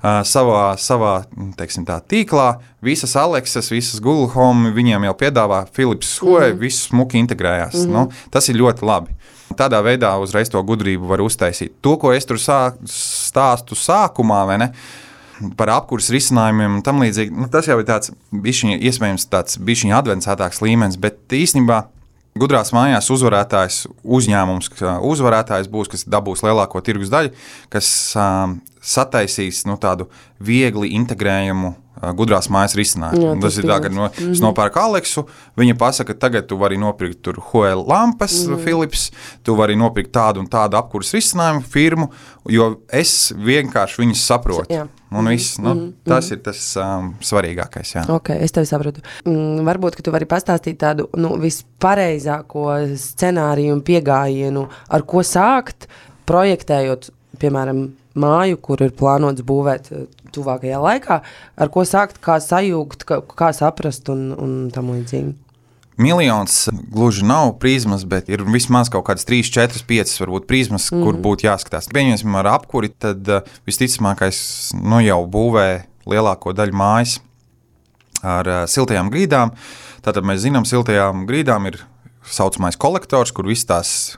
[0.00, 1.14] savā, savā
[1.58, 2.54] teiksim, tā, tīklā.
[2.84, 6.60] Visas Alexas, visas Google Home, viņiem jau piedāvā Philips Hoja, mm.
[6.62, 7.74] viss smuki integrējās.
[7.74, 7.92] Mm -hmm.
[7.92, 9.16] nu, tas ir ļoti labi.
[9.58, 11.72] Tādā veidā uzreiz to gudrību var uztaisīt.
[11.82, 14.72] To, ko es tur sā, stāstu sākumā, vai ne?
[15.56, 17.32] par apkurses risinājumiem un tam līdzīgi.
[17.32, 21.84] Nu, tas jau ir tāds, bišķiņa, iespējams, tāds bišķiņa advancētāks līmenis, bet īstenībā
[22.40, 24.70] gudrās mājās uzvarētājs uzņēmums,
[25.10, 27.32] uzvarētājs būs, kas dabūs lielāko tirgus daļu,
[27.72, 27.88] kas
[28.20, 30.08] um, sataisīs nu, tādu
[30.40, 31.74] viegli integrējumu
[32.16, 33.24] gudrās mājas risinājumu.
[33.26, 34.32] Jā, tas tas ir tā, ka no, mm -hmm.
[34.32, 38.64] es nopērku Aleksu, viņa pasaka, ka tagad tu vari nopirkt tur Hoel lampas, mm -hmm.
[38.64, 39.10] Philips,
[39.42, 42.08] tu vari nopirkt tādu un tādu apkurses risinājumu firmu,
[42.48, 44.74] jo es vienkārši viņus saprotu.
[44.74, 44.86] Jā.
[45.10, 47.94] Un viss, nu, tas ir tas um, svarīgākais.
[47.94, 48.04] Jā.
[48.08, 49.00] Ok, es tevi saprotu.
[49.24, 55.88] Mm, varbūt, tu vari pastāstīt tādu nu, vispareizāko scenāriju un pieejamību, ar ko sākt,
[56.24, 61.20] projektējot, piemēram, māju, kur ir plānots būvēt eh, tuvākajā laikā,
[61.56, 65.36] ar ko sākt, kā sajūgt, kā, kā saprast un, un tam līdzīgi.
[66.00, 71.02] Miljons gluži nav prizmas, bet ir vismaz kaut kādas 3, 4, 5 varbūt prizmas, mm.
[71.04, 71.90] kur būtu jāskatās.
[71.92, 74.38] Pieņemsim ar apkuri, tad uh, visticamākais
[74.80, 75.66] nu, jau būvē
[76.08, 77.18] lielāko daļu mājas
[78.24, 79.52] ar uh, siltajām grīdām.
[80.00, 81.82] Tātad mēs zinām, siltajām grīdām ir
[82.24, 84.16] saucamais kolektors, kur viss tās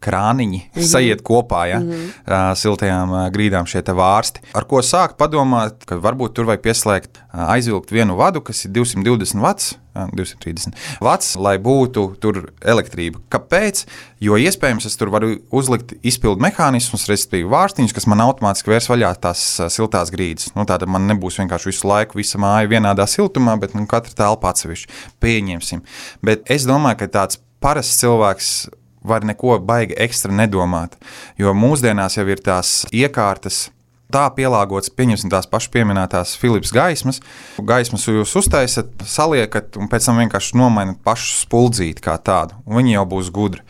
[0.00, 0.86] krāniņi mm -hmm.
[0.86, 2.06] sajiet kopā ja, mm -hmm.
[2.26, 4.40] uh, siltajām uh, grīdām šie vārsti.
[4.54, 8.70] Ar ko sākt padomāt, ka varbūt tur vajag pieslēgt, uh, aizvilkt vienu vadu, kas ir
[8.70, 13.18] 220 vats, uh, 230 vats, lai būtu tur elektrība.
[13.30, 13.86] Kāpēc?
[14.20, 19.14] Jo iespējams es tur varu uzlikt izpildu mehānismus, respektīvi vārstiņus, kas man automātiski vērs vaļā
[19.20, 20.54] tās siltās grīdas.
[20.54, 24.48] Nu, tāda man nebūs vienkārši visu laiku visa māja vienādā siltumā, bet nu, katra telpa
[24.48, 24.88] atsevišķi.
[25.20, 25.82] Pieņemsim.
[26.22, 28.68] Bet es domāju, ka tāds parasts cilvēks
[29.08, 30.94] var neko baigi ekstra nedomāt.
[31.40, 33.68] Jo mūsdienās jau ir tās iekārtas.
[34.08, 37.18] Tā pielāgots, pieņemsim tās pašas pieminētās Philips gaismas.
[37.60, 42.56] Gaismas jūs uztaisat, saliekat, un pēc tam vienkārši nomainat pašu spuldzīti kā tādu.
[42.64, 43.60] Viņi jau būs gudri.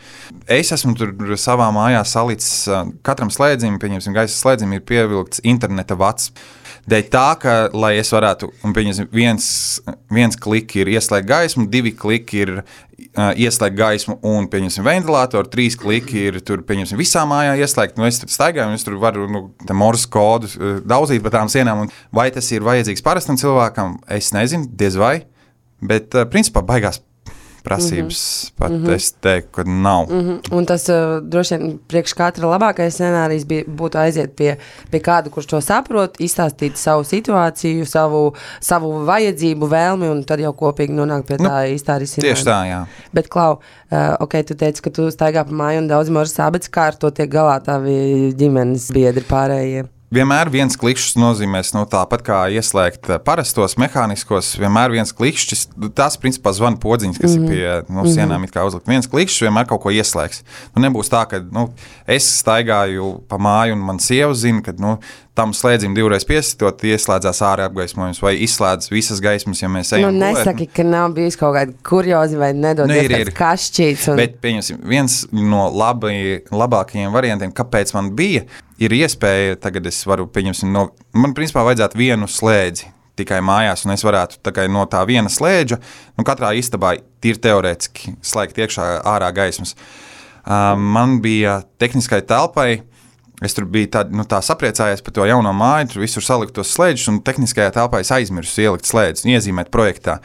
[0.47, 5.99] Es esmu tur savā mājā salicis, ā, katram slēdzim, pieņemsim, gaisa slēdzim, ir pievilkts interneta
[5.99, 6.31] vats.
[6.89, 9.45] Dēļ tā, ka, lai es varētu, un pieņemsim, viens,
[10.13, 15.77] viens kliks ir ieslēgt gaismu, divi kliki ir uh, ieslēgt gaismu un, pieņemsim, ventilatoru, trīs
[15.79, 17.99] kliki ir tur, pieņemsim, visā mājā ieslēgt.
[17.99, 21.33] Nu, es tur staigāju, un es tur varu, nu, tā morse kodu uh, daudzīt pa
[21.35, 25.19] tām sienām, un vai tas ir vajadzīgs parastam cilvēkam, es nezinu, diez vai,
[25.83, 27.03] bet, uh, principā, baigās
[27.69, 28.21] prasības,
[28.57, 28.95] pat mm -hmm.
[28.95, 30.09] es teiktu, ka nav.
[30.09, 30.57] Mm -hmm.
[30.57, 34.57] Un tas uh, droši vien priekš katra labākais scenārijs bija, būtu aiziet pie,
[34.91, 40.53] pie kāda, kurš to saprot, izstāstīt savu situāciju, savu, savu vajadzību, vēlmi, un tad jau
[40.53, 42.35] kopīgi nonākt pie tā nu, īstā risinājuma.
[42.35, 42.85] Tieši tā, jā.
[43.13, 43.59] Bet, Klau,
[43.91, 46.95] uh, ok, tu teici, ka tu staigā pa māju un daudz mazu sābets, kā ar
[46.95, 49.85] to tiek galā tavi ģimenes biedri pārējie.
[50.09, 56.17] Vienmēr viens klikšķis nozīmēs, nu, tāpat kā ieslēgt eh, parastos mehāniskos, vienmēr viens klikšķis, tas
[56.17, 57.53] principā zvana podziņas, kas mm -hmm.
[57.53, 58.89] ir pie nu, sienām, it kā uzlikt.
[58.89, 60.41] Viens klikšķis vienmēr kaut ko ieslēgs.
[60.73, 61.67] Nu, nebūs tā, ka nu,
[62.07, 64.97] es staigāju pa māju un man sieva zina, ka nu,
[65.37, 70.09] tam slēdzim divreiz piesitot, ieslēdzās ārā apgaismojums vai izslēdz visas gaismas, ja mēs ejam.
[70.09, 73.31] Nu, nesaki, ka nav bijis kaut kāda kurioza vai nedod Nu, ir, ir.
[73.37, 74.09] kašķīts.
[74.09, 74.17] Un...
[74.17, 78.47] Bet pieņemsim, viens no labai, labākajiem variantiem, kāpēc man bija,
[78.79, 82.95] ir iespēja, tagad es varu pieņemsim, no, man principā vajadzētu vienu slēdzi.
[83.19, 85.75] Tikai mājās, un es varētu tā no tā viena slēdža,
[86.15, 89.73] nu, katrā istabā tīri teorētiski slēgt iekšā ārā gaismas.
[90.39, 92.85] Uh, man bija tehniskai telpai,
[93.39, 96.73] Es tur biju tā, nu, tā sapriecājies par to jauno māju, tur visur salikt tos
[96.75, 100.17] slēdzus, un tehniskajā telpā es aizmirsu ielikt slēdzus, iezīmēt projektā.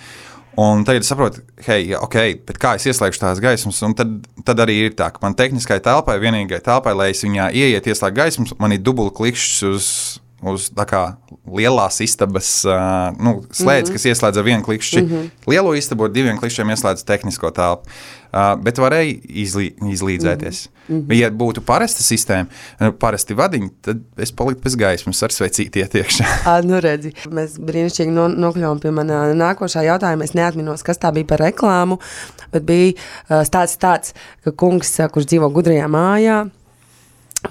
[0.60, 4.12] Un tagad es saprotu, hei, ok, bet kā es ieslēgšu tās gaismas, un tad,
[4.46, 8.20] tad arī ir tā, ka man tehniskai telpai, vienīgai telpai, lai es viņā ieiet, ieslēgtu
[8.20, 9.88] gaismas, man ir dubult klikšķis uz,
[10.52, 11.04] uz kā
[11.44, 13.92] lielās istabas uh, nu, slēdz, mm -hmm.
[13.92, 15.02] kas ieslēdz ar vienu klikšķi.
[15.02, 15.30] Mm -hmm.
[15.46, 17.88] Lielo istabu ar diviem klikšķiem ieslēdz tehnisko telpu.
[18.34, 20.68] Uh, bet varēja izlī, izlīdzēties.
[20.88, 21.14] Mm -hmm.
[21.14, 22.46] Ja būtu parasta sistēma,
[22.98, 26.24] parasti vadiņi, tad es paliktu bez gaismas ar svecīti ietiekšā.
[26.44, 30.24] À, nu redzi, mēs brīnišķīgi no, nokļuvām pie manā nākošā jautājuma.
[30.24, 31.98] Es neatminos, kas tā bija par reklāmu,
[32.52, 36.50] bet bija uh, stāsts tāds, ka kungs, kurš dzīvo gudrajā mājā,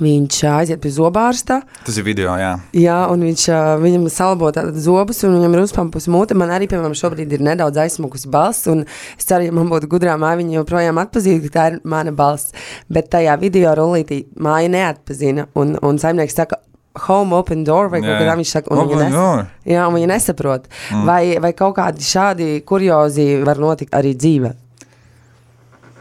[0.02, 1.60] Viņš aiziet pie zobārsta.
[1.86, 2.54] Tas ir video, jā.
[2.78, 3.44] Jā, un viņš
[3.84, 4.50] viņam salabo
[4.82, 6.38] zobus, un viņam ir uzpampusi mute.
[6.38, 10.18] Man arī, piemēram, šobrīd ir nedaudz aizsmukusi balss, un es ceru, ja man būtu gudrā
[10.22, 12.56] māja, viņa joprojām atpazītu, ka tā ir mana balss.
[12.90, 16.64] Bet tajā video rullītī māja neatpazina, un, un saimnieks saka,
[17.06, 18.32] home open door, vai kaut Jā, kā jā.
[18.32, 19.54] tā viņš saka, un viņa, nes...
[19.70, 20.68] jā, un viņa nesaprot.
[20.94, 21.08] Mm.
[21.10, 24.54] Vai, vai kaut kādi šādi kuriozi var notikt arī dzīvē?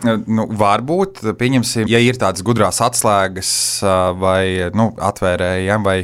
[0.02, 3.52] Nu, varbūt, pieņemsim, ja ir tādas gudrās atslēgas
[3.86, 4.42] ā, vai
[4.74, 5.96] nu, atvērējiem vai,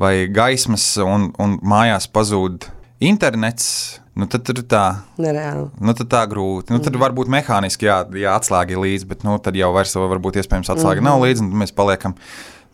[0.00, 2.68] vai gaismas un, un mājās pazūd
[3.00, 3.66] internets,
[4.12, 4.84] nu, tad ir tā.
[5.20, 5.70] Nereāli.
[5.80, 6.74] Nu, tad tā grūti.
[6.74, 7.02] Nu, tad Mm.
[7.06, 11.00] varbūt mehāniski, jā, jā atslēga ir līdzi, bet nu, tad jau vairs varbūt iespējams atslēga
[11.00, 12.16] mm nav līdzi, un mēs paliekam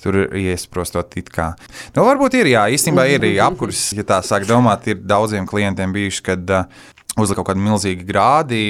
[0.03, 1.55] tur iesprostot it kā.
[1.97, 5.95] Nu, varbūt ir, jā, īstenībā ir arī apkurs, ja tā sāk domāt, ir daudziem klientiem
[5.95, 6.67] bijuši, kad uh,
[7.17, 8.63] uzlika kaut kādu milzīgu grādi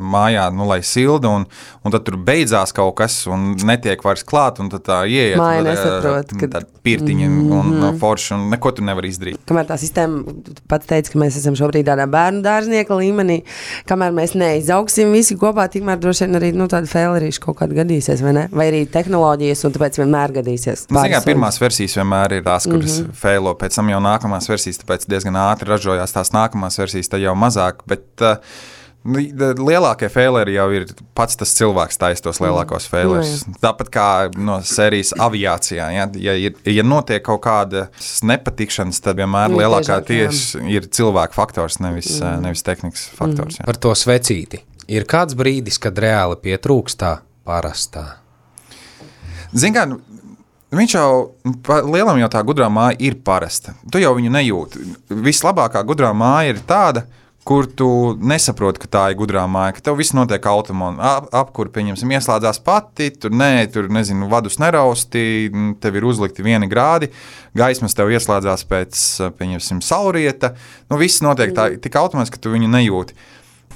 [0.00, 1.46] mājā, nu, lai silda, un,
[1.84, 5.38] un tad tur beidzās kaut kas, un netiek vairs klāt, un tad tā ieiet.
[5.40, 7.52] Māja nesaprot, ka- Tāda pirtiņa mm -hmm.
[7.58, 9.38] un uh, forša, un neko tur nevar izdarīt.
[9.48, 10.34] Kamēr tā sistēma
[10.68, 13.38] pats teica, ka mēs esam šobrīd tādā bērnu dārznieka līmenī,
[13.88, 18.22] kamēr mēs neizaugsim visi kopā, tikmēr droši vien arī nu, tāda fēlerīša kaut kāda gadīsies,
[18.22, 18.48] vai ne?
[18.52, 20.86] Vai arī tehnoloģijas, un tāpēc vienmēr gadīsies.
[20.90, 23.16] Nu, zini, kā, pirmās versijas vienmēr ir tās, kuras mm -hmm.
[23.22, 27.34] fēlo, pēc tam jau nākamās versijas, tāpēc diezgan ātri ražojās tās nākamās versijas, tad jau
[27.34, 27.80] mazāk.
[27.94, 28.36] Bet, uh,
[29.04, 29.20] nu,
[29.68, 33.44] Lielākie fēleri jau ir pats tas cilvēks, taisa tos lielākos fēlerus.
[33.62, 35.88] Tāpat kā no sērijas aviācijā.
[35.94, 37.88] Ja, ja, ir, ja notiek kaut kāda
[38.24, 42.44] nepatikšanas, tad vienmēr Nu, lielākā tieši ir cilvēka faktors, nevis, mm.
[42.46, 43.60] nevis tehnikas faktors.
[43.60, 43.68] Ja.
[43.68, 44.64] Par to svecīti.
[44.90, 48.04] Ir kāds brīdis, kad reāli pietrūkst tā parastā.
[49.54, 50.00] Zini, kā, nu,
[50.74, 51.08] viņš jau
[51.92, 53.76] lielam jau tā gudrā māja ir parasta.
[53.92, 54.86] Tu jau viņu nejūti.
[55.24, 57.04] Vislabākā gudrā māja ir tāda,
[57.44, 57.88] kur tu
[58.24, 61.04] nesaproti, ka tā ir gudrā māja, ka tev viss notiek automātiski.
[61.04, 65.24] Ap, apkur, pieņemsim, ieslēdzās pati, tur nē, tur nezinu, vadus nerausti,
[65.84, 67.10] tev ir uzlikti vieni grādi,
[67.56, 69.04] gaismas tev ieslēdzās pēc,
[69.36, 70.54] pieņemsim, saulrieta.
[70.88, 73.16] Nu, viss notiek tā, tik automātiski, ka tu viņu nejūti.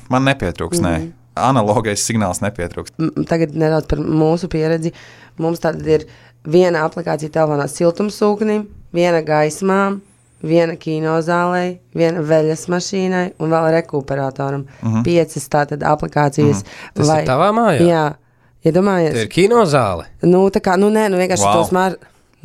[0.09, 0.97] Man nepietrūks, nē.
[1.39, 2.97] Analogais signāls nepietrūks.
[3.29, 4.91] Tagad nedaudz par mūsu pieredzi.
[5.39, 6.09] Mums tad ir
[6.49, 8.65] viena aplikācija telefonā siltumsūknim,
[8.97, 10.01] viena gaismām,
[10.43, 14.67] viena kinozālei, viena veļas mašīnai un vēl rekuperatoram.
[14.83, 15.03] Uh -huh.
[15.05, 16.65] Piecas tātad aplikācijas.
[16.95, 17.81] Tas ir tavā mājā?
[17.89, 18.05] Jā.
[18.65, 20.05] Iedomājies, Tie ir kinozāle.
[20.23, 21.53] nu, tā kā, nu, nē, nu, vienkārši Wow.
[21.63, 21.97] tos mār.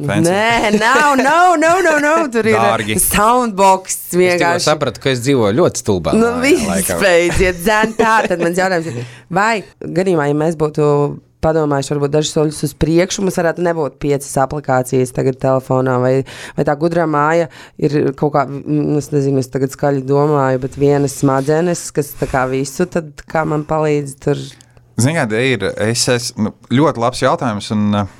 [0.08, 0.30] Fancy.
[0.32, 2.32] Nē, nav, nav, nav, nav, nav.
[2.32, 4.60] Tur ir uh, soundbox Es vienkārši.
[4.66, 6.14] sapratu, ka es dzīvoju ļoti stulbā.
[6.18, 8.28] Nu, viss beidziet, zēn tā.
[8.28, 13.24] Tad mans jautājums ir, vai gadījumā, ja mēs būtu padomājuši varbūt dažus soļus uz priekšu,
[13.26, 16.14] mums varētu nebūt piecas aplikācijas tagad telefonā, vai,
[16.58, 17.50] vai tā gudrā māja
[17.82, 22.30] ir kaut kā, mm, es nezinu, es tagad skaļi domāju, bet vienas smadzenes, kas tā
[22.32, 24.42] kā visu, tad kā man palīdz tur.
[25.02, 27.72] Ziniet, ir es esmu, nu, ļoti labs jautājums.
[27.74, 28.20] Un, uh,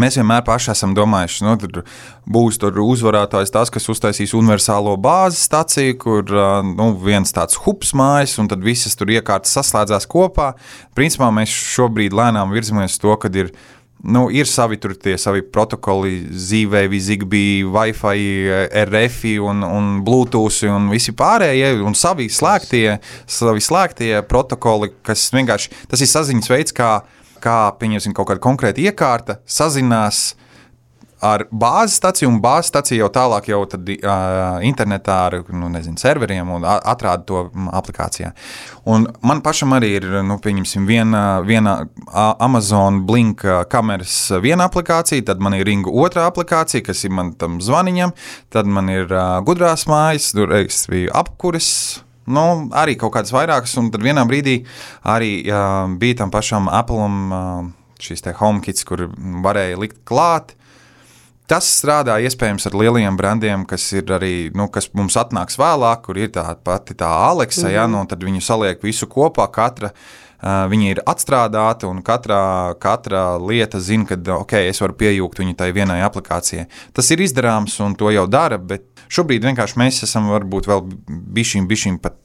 [0.00, 1.82] Mēs vienmēr paši esam domājuši, ka nu,
[2.32, 6.32] būs tur uzvarētājs tas, kas uztaisīs universālo bāzes staciju, kur
[6.72, 10.54] nu, viens tāds hubs mājas, un tad visas tur iekārtas saslēdzās kopā.
[10.96, 13.52] Principā mēs šobrīd lēnām virzamies uz to, ka ir
[14.02, 18.24] nu, ir savi, tur, tie, savi protokoli, Zīvēji, Zigbee, Wi-Fi,
[18.88, 22.98] RFI un, un Bluetooth un visi pārējie, un savi slēgtie,
[23.30, 26.96] savi slēgtie protokoli, kas vienkārši tas ir saziņas veids, kā,
[27.42, 30.32] kā pieņemsim kaut kāda konkrēta iekārta, sazinās
[31.22, 36.00] ar bāzes staciju, un bāzes stacija jau tālāk jau tad, uh, internetā ar nu, nezinu,
[36.00, 38.32] serveriem un a- atrāda to mm, aplikācijā.
[38.90, 41.76] Un man pašam arī ir nu, pieņemsim, viena, viena
[42.42, 47.36] Amazon Blink ā, kameras viena aplikācija, tad man ir Ringa otrā aplikācija, kas ir man
[47.38, 48.14] tam zvaniņam,
[48.50, 50.50] tad man ir uh, gudrās mājas, tur
[50.90, 52.02] bija apkuris.
[52.30, 54.60] Nu, arī kaut kādas vairākas, un tad vienā brīdī
[55.02, 57.70] arī uh, bija tam pašam Apple'am uh,
[58.02, 59.08] šīs HomeKits, kur
[59.42, 60.54] varēja likt klāt.
[61.50, 66.20] Tas strādā iespējams ar lieliem brandiem, kas ir arī, nu, kas mums atnāks vēlāk, kur
[66.20, 67.74] ir tā pati tā Aleksa, mm -hmm.
[67.74, 73.38] ja, nu, tad viņi saliek visu kopā, katra uh, viņi ir atstrādāti, un katra, katra
[73.38, 76.66] lieta zina, ka, ok, es varu piejūgt viņu tai vienai aplikācijai.
[76.92, 80.84] Tas ir izdarāms, un to jau dara, bet šobrīd vienkārši mēs esam varbūt vēl
[81.38, 82.18] bišķiņ, bišķiņ pat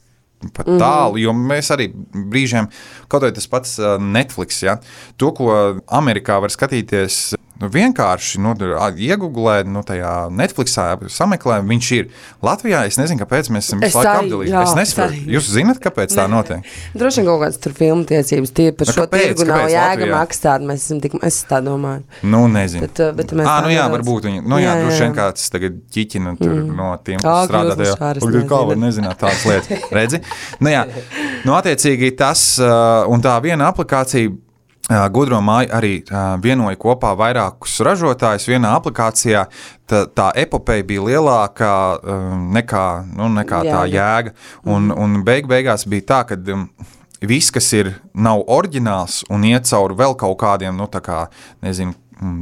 [0.54, 2.67] pat tālu, jo mēs arī brīžiem,
[3.10, 4.78] kaut arī tas pats uh, Netflix, ja,
[5.17, 5.50] to, ko
[5.97, 7.32] Amerikā var skatīties.
[7.58, 12.10] Nu, vienkārši nu, iegūlēt, nu, tajā Netflixā sameklēt, viņš ir.
[12.46, 14.54] Latvijā es nezinu, kāpēc mēs esam Es visu laiku apdalīti.
[14.54, 15.22] Es es nesaprotu.
[15.34, 16.67] Jūs zināt, kāpēc tā notiek?
[16.98, 19.24] Droši vien kaut kādas tur filmu tiesības, tie par Nu, šo kāpēc?
[19.26, 20.13] tirgu nav Kāpēc jēga Latvijā?
[20.13, 20.67] maksāt.
[20.70, 22.04] Mēs esam tik, es tā domāju.
[22.24, 22.86] Nu, nezinu.
[22.86, 24.43] Bet, uh, bet mēs Ah, tā nu jā, varbūt viņi.
[24.46, 26.74] Nu, jā, Jā, jā, droši vien kāds tagad ķiķina tur mm.
[26.78, 27.93] no tiem, kas strādā tajā.
[27.98, 29.88] šāras Kā var nezināt tādas lietas?
[29.91, 30.20] Redzi?
[30.60, 30.84] Nu, jā,
[31.46, 34.36] nu, attiecīgi tas uh, un tā viena aplikācija.
[34.88, 35.97] Gudro māja arī
[36.39, 39.43] vienoja kopā vairākus ražotājus vienā aplikācijā.
[39.88, 41.71] Tā, tā epopeja bija lielāka
[42.56, 42.86] nekā,
[43.19, 43.97] nu, nekā tā Jēga.
[43.97, 44.34] jēga.
[44.71, 46.65] Un, un beig beigās bija tā, ka um,
[47.19, 51.26] viss, kas ir, nav oriģināls un iet cauri vēl kaut kādiem, nu, tā kā,
[51.63, 51.95] nezinu,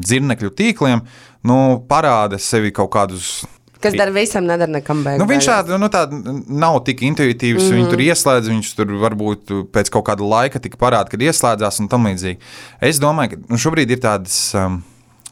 [0.05, 1.01] dzirnekļu tīkliem,
[1.49, 3.39] nu, parāda sevi kaut kādus.
[3.85, 5.21] Kas dara visam, nedara nekam beigās.
[5.21, 6.15] Nu, viņš tādu nu, tād
[6.49, 7.61] nav tik intuitīvs.
[7.61, 7.77] Mm -hmm.
[7.79, 11.87] Viņu tur ieslēdz, viņš tur varbūt pēc kaut kāda laika tik parāda, kad ieslēdzās un
[11.91, 12.37] tam līdzīgi.
[12.81, 14.41] Es domāju, ka nu, šobrīd ir tādas.
[14.53, 14.83] Um,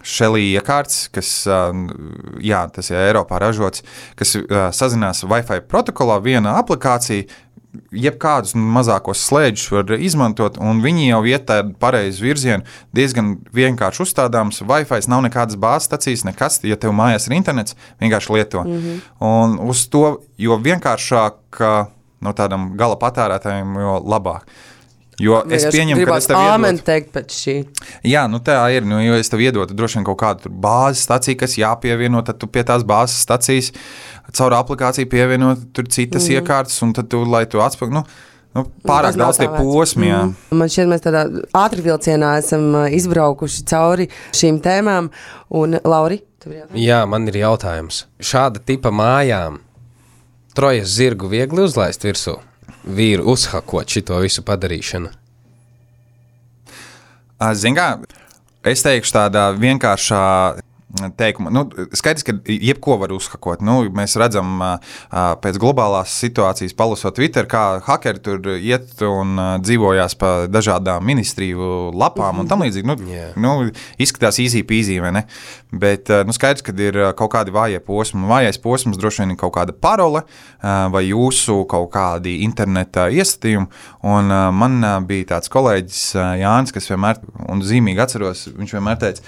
[0.03, 1.69] Šelī iekārts, kas, uh,
[2.43, 3.85] jā, tas ir Eiropā ražots,
[4.19, 7.23] kas uh, sazinās Wi-Fi protokolā, viena aplikācija,
[7.93, 12.67] jebkādus mazākos slēdžus var izmantot, un viņi jau iet tādā pareizu virzienu.
[12.95, 14.61] Diezgan vienkārši uzstādāms.
[14.69, 16.59] Wi-Fi nav nekādas bāzes stacijas, nekas.
[16.67, 18.63] Ja tev mājās ir internets, vienkārši lieto.
[18.63, 19.01] Mm -hmm.
[19.19, 21.63] Un uz to, jo vienkāršāk
[22.21, 24.47] no tādam gala patērētājiem, jo labāk.
[25.21, 26.39] Jo es pieņemu, ka tas tev
[27.13, 27.55] pēc šī.
[28.09, 28.85] Jā, nu tā ir.
[28.87, 32.49] Nu, jo es tev iedodu droši vien kaut kādu bāzes staciju, kas jāpievieno, tad tu
[32.49, 33.71] pie tās bāzes stacijas
[34.35, 36.39] caur aplikāciju pievienot tur citas mm.
[36.39, 38.03] iekārtas, un tad tu, lai tu atspēj, nu,
[38.57, 40.09] nu, pārāk daudz tie posmi.
[40.09, 40.21] jā.
[40.27, 40.59] Mm.
[40.61, 41.25] Man šķiet, mēs tādā
[41.63, 45.11] ātri vilcienā esam izbraukuši cauri šīm tēmām.
[45.59, 46.23] Un, Lauri?
[46.75, 48.03] Jā, man ir jautājums.
[48.19, 49.61] Šāda tipa mājām
[50.57, 52.37] trojas zirgu viegli uzlaist virsū,
[52.83, 55.11] vīru uzhakot šito visu padarīšanu.
[57.53, 60.23] Ziniet, kā es teikšu, tādā vienkāršā
[61.17, 61.49] teikuma.
[61.53, 63.63] Nu, skaidrs, ka jebko var uzhakot.
[63.65, 64.61] Nu, mēs redzam,
[65.11, 72.43] pēc globālās situācijas, palasot Twitter, kā hackeri tur iet un dzīvojās pa dažādām ministriju lapām
[72.43, 72.89] un tam līdzīgi.
[72.89, 73.31] Nu, Jā.
[73.39, 73.55] nu,
[74.01, 74.41] izskatās
[75.03, 75.23] vai ne?
[75.73, 78.27] Bet nu, skaidrs, ka ir kaut kādi vājie posmi.
[78.29, 80.23] Vājais posms droši vien ir kaut kāda parole
[80.61, 83.69] vai jūsu kaut kādi interneta iestatījumi.
[84.09, 84.77] Un man
[85.07, 86.03] bija tāds kolēģis
[86.43, 89.25] Jānis, kas vienmēr, un zīmīgi atceros, viņš vienmēr teica,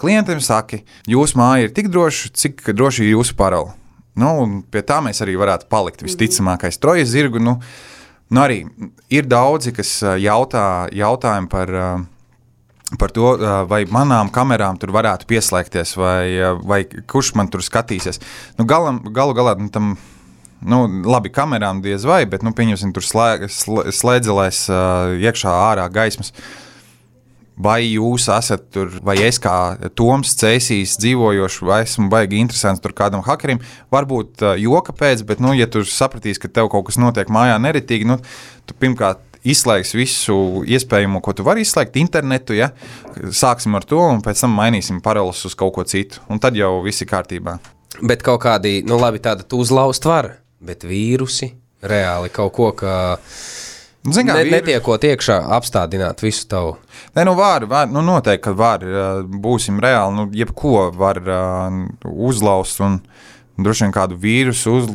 [0.00, 3.74] klientiem saki, jūsu māja ir tik droša, cik droši ir jūsu parole.
[4.18, 6.02] Nu, pie tā mēs arī varētu palikt.
[6.02, 7.38] Visticamākais, trojas zirgu.
[7.42, 7.58] Nu,
[8.34, 8.64] nu arī
[9.14, 11.74] ir daudzi, kas uh, jautā jautājumu par.
[11.74, 12.06] uh,
[12.88, 17.60] Par to, uh, vai manām kamerām tur varētu pieslēgties, vai, uh, vai kurš man tur
[17.60, 18.16] skatīsies.
[18.56, 19.90] Nu, galam, galu galā nu, tam
[20.64, 25.84] nu, labi, kamerām diez vai, bet, nu, pieņemsim, tur slē, slē, slēdzelēs uh, iekšā ārā
[25.92, 26.32] gaismas.
[27.58, 29.54] Vai jūs esat tur, vai es kā
[29.98, 33.62] Toms Cēsīs dzīvojošs, vai esmu baigi interesants tur kādam hakerim.
[33.94, 38.08] Varbūt joka pēc, bet, nu, ja tu sapratīsi, ka tev kaut kas notiek mājā neritīgi,
[38.08, 38.20] nu,
[38.68, 42.56] tu pirmkārt izslēgs visu iespējamo, ko tu vari izslēgt, internetu.
[42.58, 42.70] Ja?
[43.14, 46.22] Sāksim ar to, un pēc tam mainīsim paralēlus uz kaut ko citu.
[46.30, 47.58] Un tad jau viss ir kārtībā.
[47.98, 51.52] Bet kaut kādi, nu labi, tāda uzlauzt var, bet vīrusi
[51.88, 52.92] reāli kaut ko, ka
[54.08, 56.76] Nu, zini kā, ne, vīru- netiekot iekšā, apstādināt visu tavu.
[57.16, 58.84] Nē, nu var, var nu noteikti, ka var.
[59.28, 61.78] Būsim reāli, nu, jebko var uh,
[62.28, 62.98] uzlauzt un
[63.58, 64.88] droši vien kādu vīrusu uz.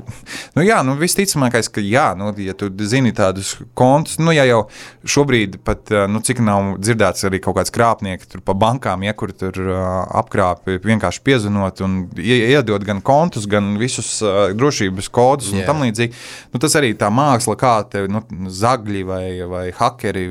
[0.56, 4.62] Nu, jā, nu, visticamākais, ka jā, nu, ja tu zini tādus kontus, nu, ja jau
[5.04, 9.14] šobrīd pat, ā, nu, cik nav dzirdēts arī kaut kāds krāpnieks tur pa bankām, ja
[9.18, 9.82] kur tur uh,
[10.22, 15.68] apkrāpja vienkārši piezinot un ie- iedod gan kontus, gan visus uh, drošības kodus un Jā.
[15.68, 16.16] tam līdzīgi.
[16.54, 20.26] Nu, tas arī tā māksla, kā te nu, zagļi vai, vai hakeri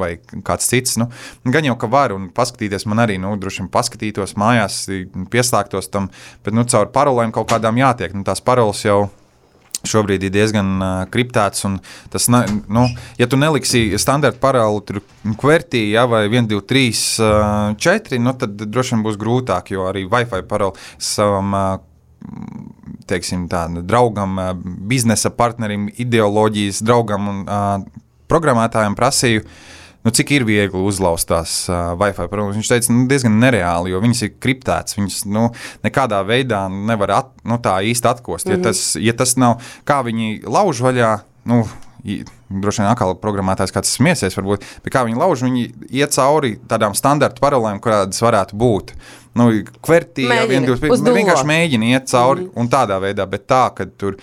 [0.00, 0.10] vai
[0.46, 0.96] kāds cits.
[1.00, 1.10] Nu,
[1.44, 4.80] gan jau ka var un paskatīties, man arī nu, droši vien paskatītos mājās,
[5.32, 6.08] pieslēgtos tam,
[6.46, 8.14] bet nu, caur parolēm kaut kādām jātiek.
[8.16, 9.08] Nu, tās paroles jau
[9.86, 11.64] šobrīd ir diezgan uh, kriptēts.
[12.12, 12.86] Tas, ne, nu,
[13.20, 15.00] ja tu neliksi standarta parālu
[15.40, 16.88] kvertī, ja, vai 1, 2, 3,
[17.24, 21.54] uh, 4, nu, tad droši vien būs grūtāk, jo arī Wi-Fi parālu savam.
[21.56, 21.70] Uh,
[23.10, 24.50] teiksim, tā, draugam, ā,
[24.90, 29.44] biznesa partnerim, ideoloģijas draugam un uh, programmētājiem prasīju,
[30.04, 32.56] nu, cik ir viegli uzlauzt tās uh, Wi-Fi programmas.
[32.58, 34.96] Viņš teica, nu, diezgan nereāli, jo viņas ir kriptētas.
[34.98, 35.48] Viņas nu,
[35.84, 38.46] nekādā veidā nevar at, nu, tā īsti atkost.
[38.46, 38.58] Mm -hmm.
[38.58, 41.12] ja, tas, ja tas nav kā viņi lauž vaļā,
[41.50, 41.64] nu,
[42.48, 46.94] droši vien atkal programmētājs kāds smiesies, varbūt, bet kā viņi lauž, viņi iet cauri tādām
[46.98, 48.94] standarta paralēlēm, kādas varētu būt.
[49.38, 49.50] Nu,
[49.84, 50.24] kvertī,
[51.06, 51.18] dūlo.
[51.20, 52.60] vienkārši mēģina iet cauri mm -hmm.
[52.60, 54.16] un tādā veidā, bet tā, ka tur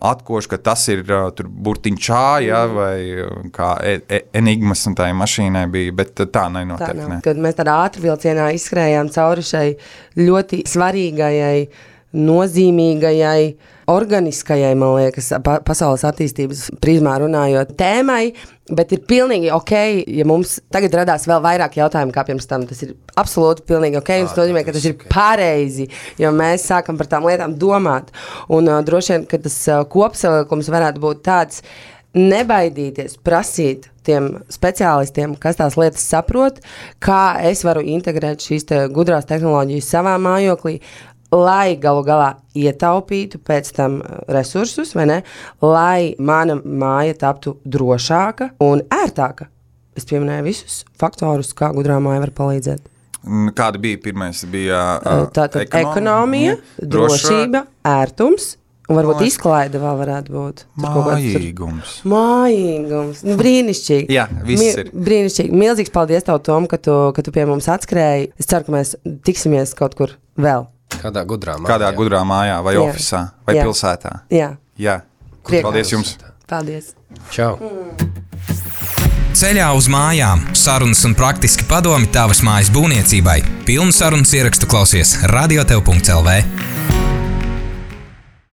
[0.00, 2.74] atkoš, ka tas ir uh, tur burtiņšā, ja, Mhm.
[2.74, 6.94] vai uh, kā e e enigmas un tā mašīnai bija, bet uh, tā Tā nenotiek.
[6.96, 7.08] nav.
[7.08, 7.20] ne.
[7.22, 9.76] Kad mēs tādā ātrvilcienā izskrējām cauri šai
[10.16, 11.68] ļoti svarīgajai,
[12.14, 13.54] nozīmīgajai,
[13.90, 18.32] organiskajai, man liekas, pa pasaules attīstības prizmā runājot, tēmai.
[18.70, 19.72] Bet ir pilnīgi ok,
[20.14, 22.66] ja mums tagad radās vēl vairāk jautājumu kā pirms tam.
[22.70, 24.12] Tas ir absolūti pilnīgi ok.
[24.28, 25.88] Tas nozīmē, ka tas ir pareizi,
[26.22, 28.12] jo mēs sākam par tām lietām domāt.
[28.52, 31.64] Un uh, droši vien, ka tas uh, kopsavilkums varētu būt tāds
[32.16, 36.58] nebaidīties prasīt tiem speciālistiem, kas tās lietas saprot,
[37.02, 40.78] kā es varu integrēt šīs te gudrās tehnoloģijas savā mājoklī.
[41.30, 45.18] Lai galu galā ietaupītu pēc tam uh, resursus, vai ne?
[45.62, 49.46] Lai mana māja taptu drošāka un ērtāka.
[49.98, 52.86] Es pieminēju visus faktorus, kā gudrā māja var palīdzēt.
[53.54, 54.30] Kāda bija pirmā?
[54.50, 58.54] Bija uh, Tātad ekonomija, drošība, ērtums
[58.90, 60.64] un varbūt Mājas- izklaide vēl varētu būt.
[60.80, 61.92] Kāds tur- Mājīgums.
[62.10, 63.20] Mājīgums.
[63.28, 64.08] Nu, brīnišķīgi.
[64.16, 64.90] Jā, viss ir.
[64.94, 65.54] Brīnišķīgi.
[65.62, 68.32] Milzīgs paldies tev, Tom, ka tu, ka tu pie mums atskrēji.
[68.40, 70.66] Es ceru, ka mēs tiksimies kaut kur vēl.
[70.98, 71.70] Kādā gudrā mājā.
[71.70, 72.80] Kādā gudrā mājā, vai Jā.
[72.88, 73.64] oficiālā, vai Jā.
[73.64, 74.12] pilsētā?
[74.30, 75.00] Jā, Jā,
[75.46, 75.62] Prieks.
[75.62, 76.16] paldies jums!
[76.50, 76.94] paldies.
[77.30, 77.58] Čau!
[79.32, 83.38] Ceļā uz mājām- sarunas un praktiski padomi tavas mājas būvniecībai.
[83.64, 86.42] Pilnu sarunas ierakstu klausies radiotev.clv.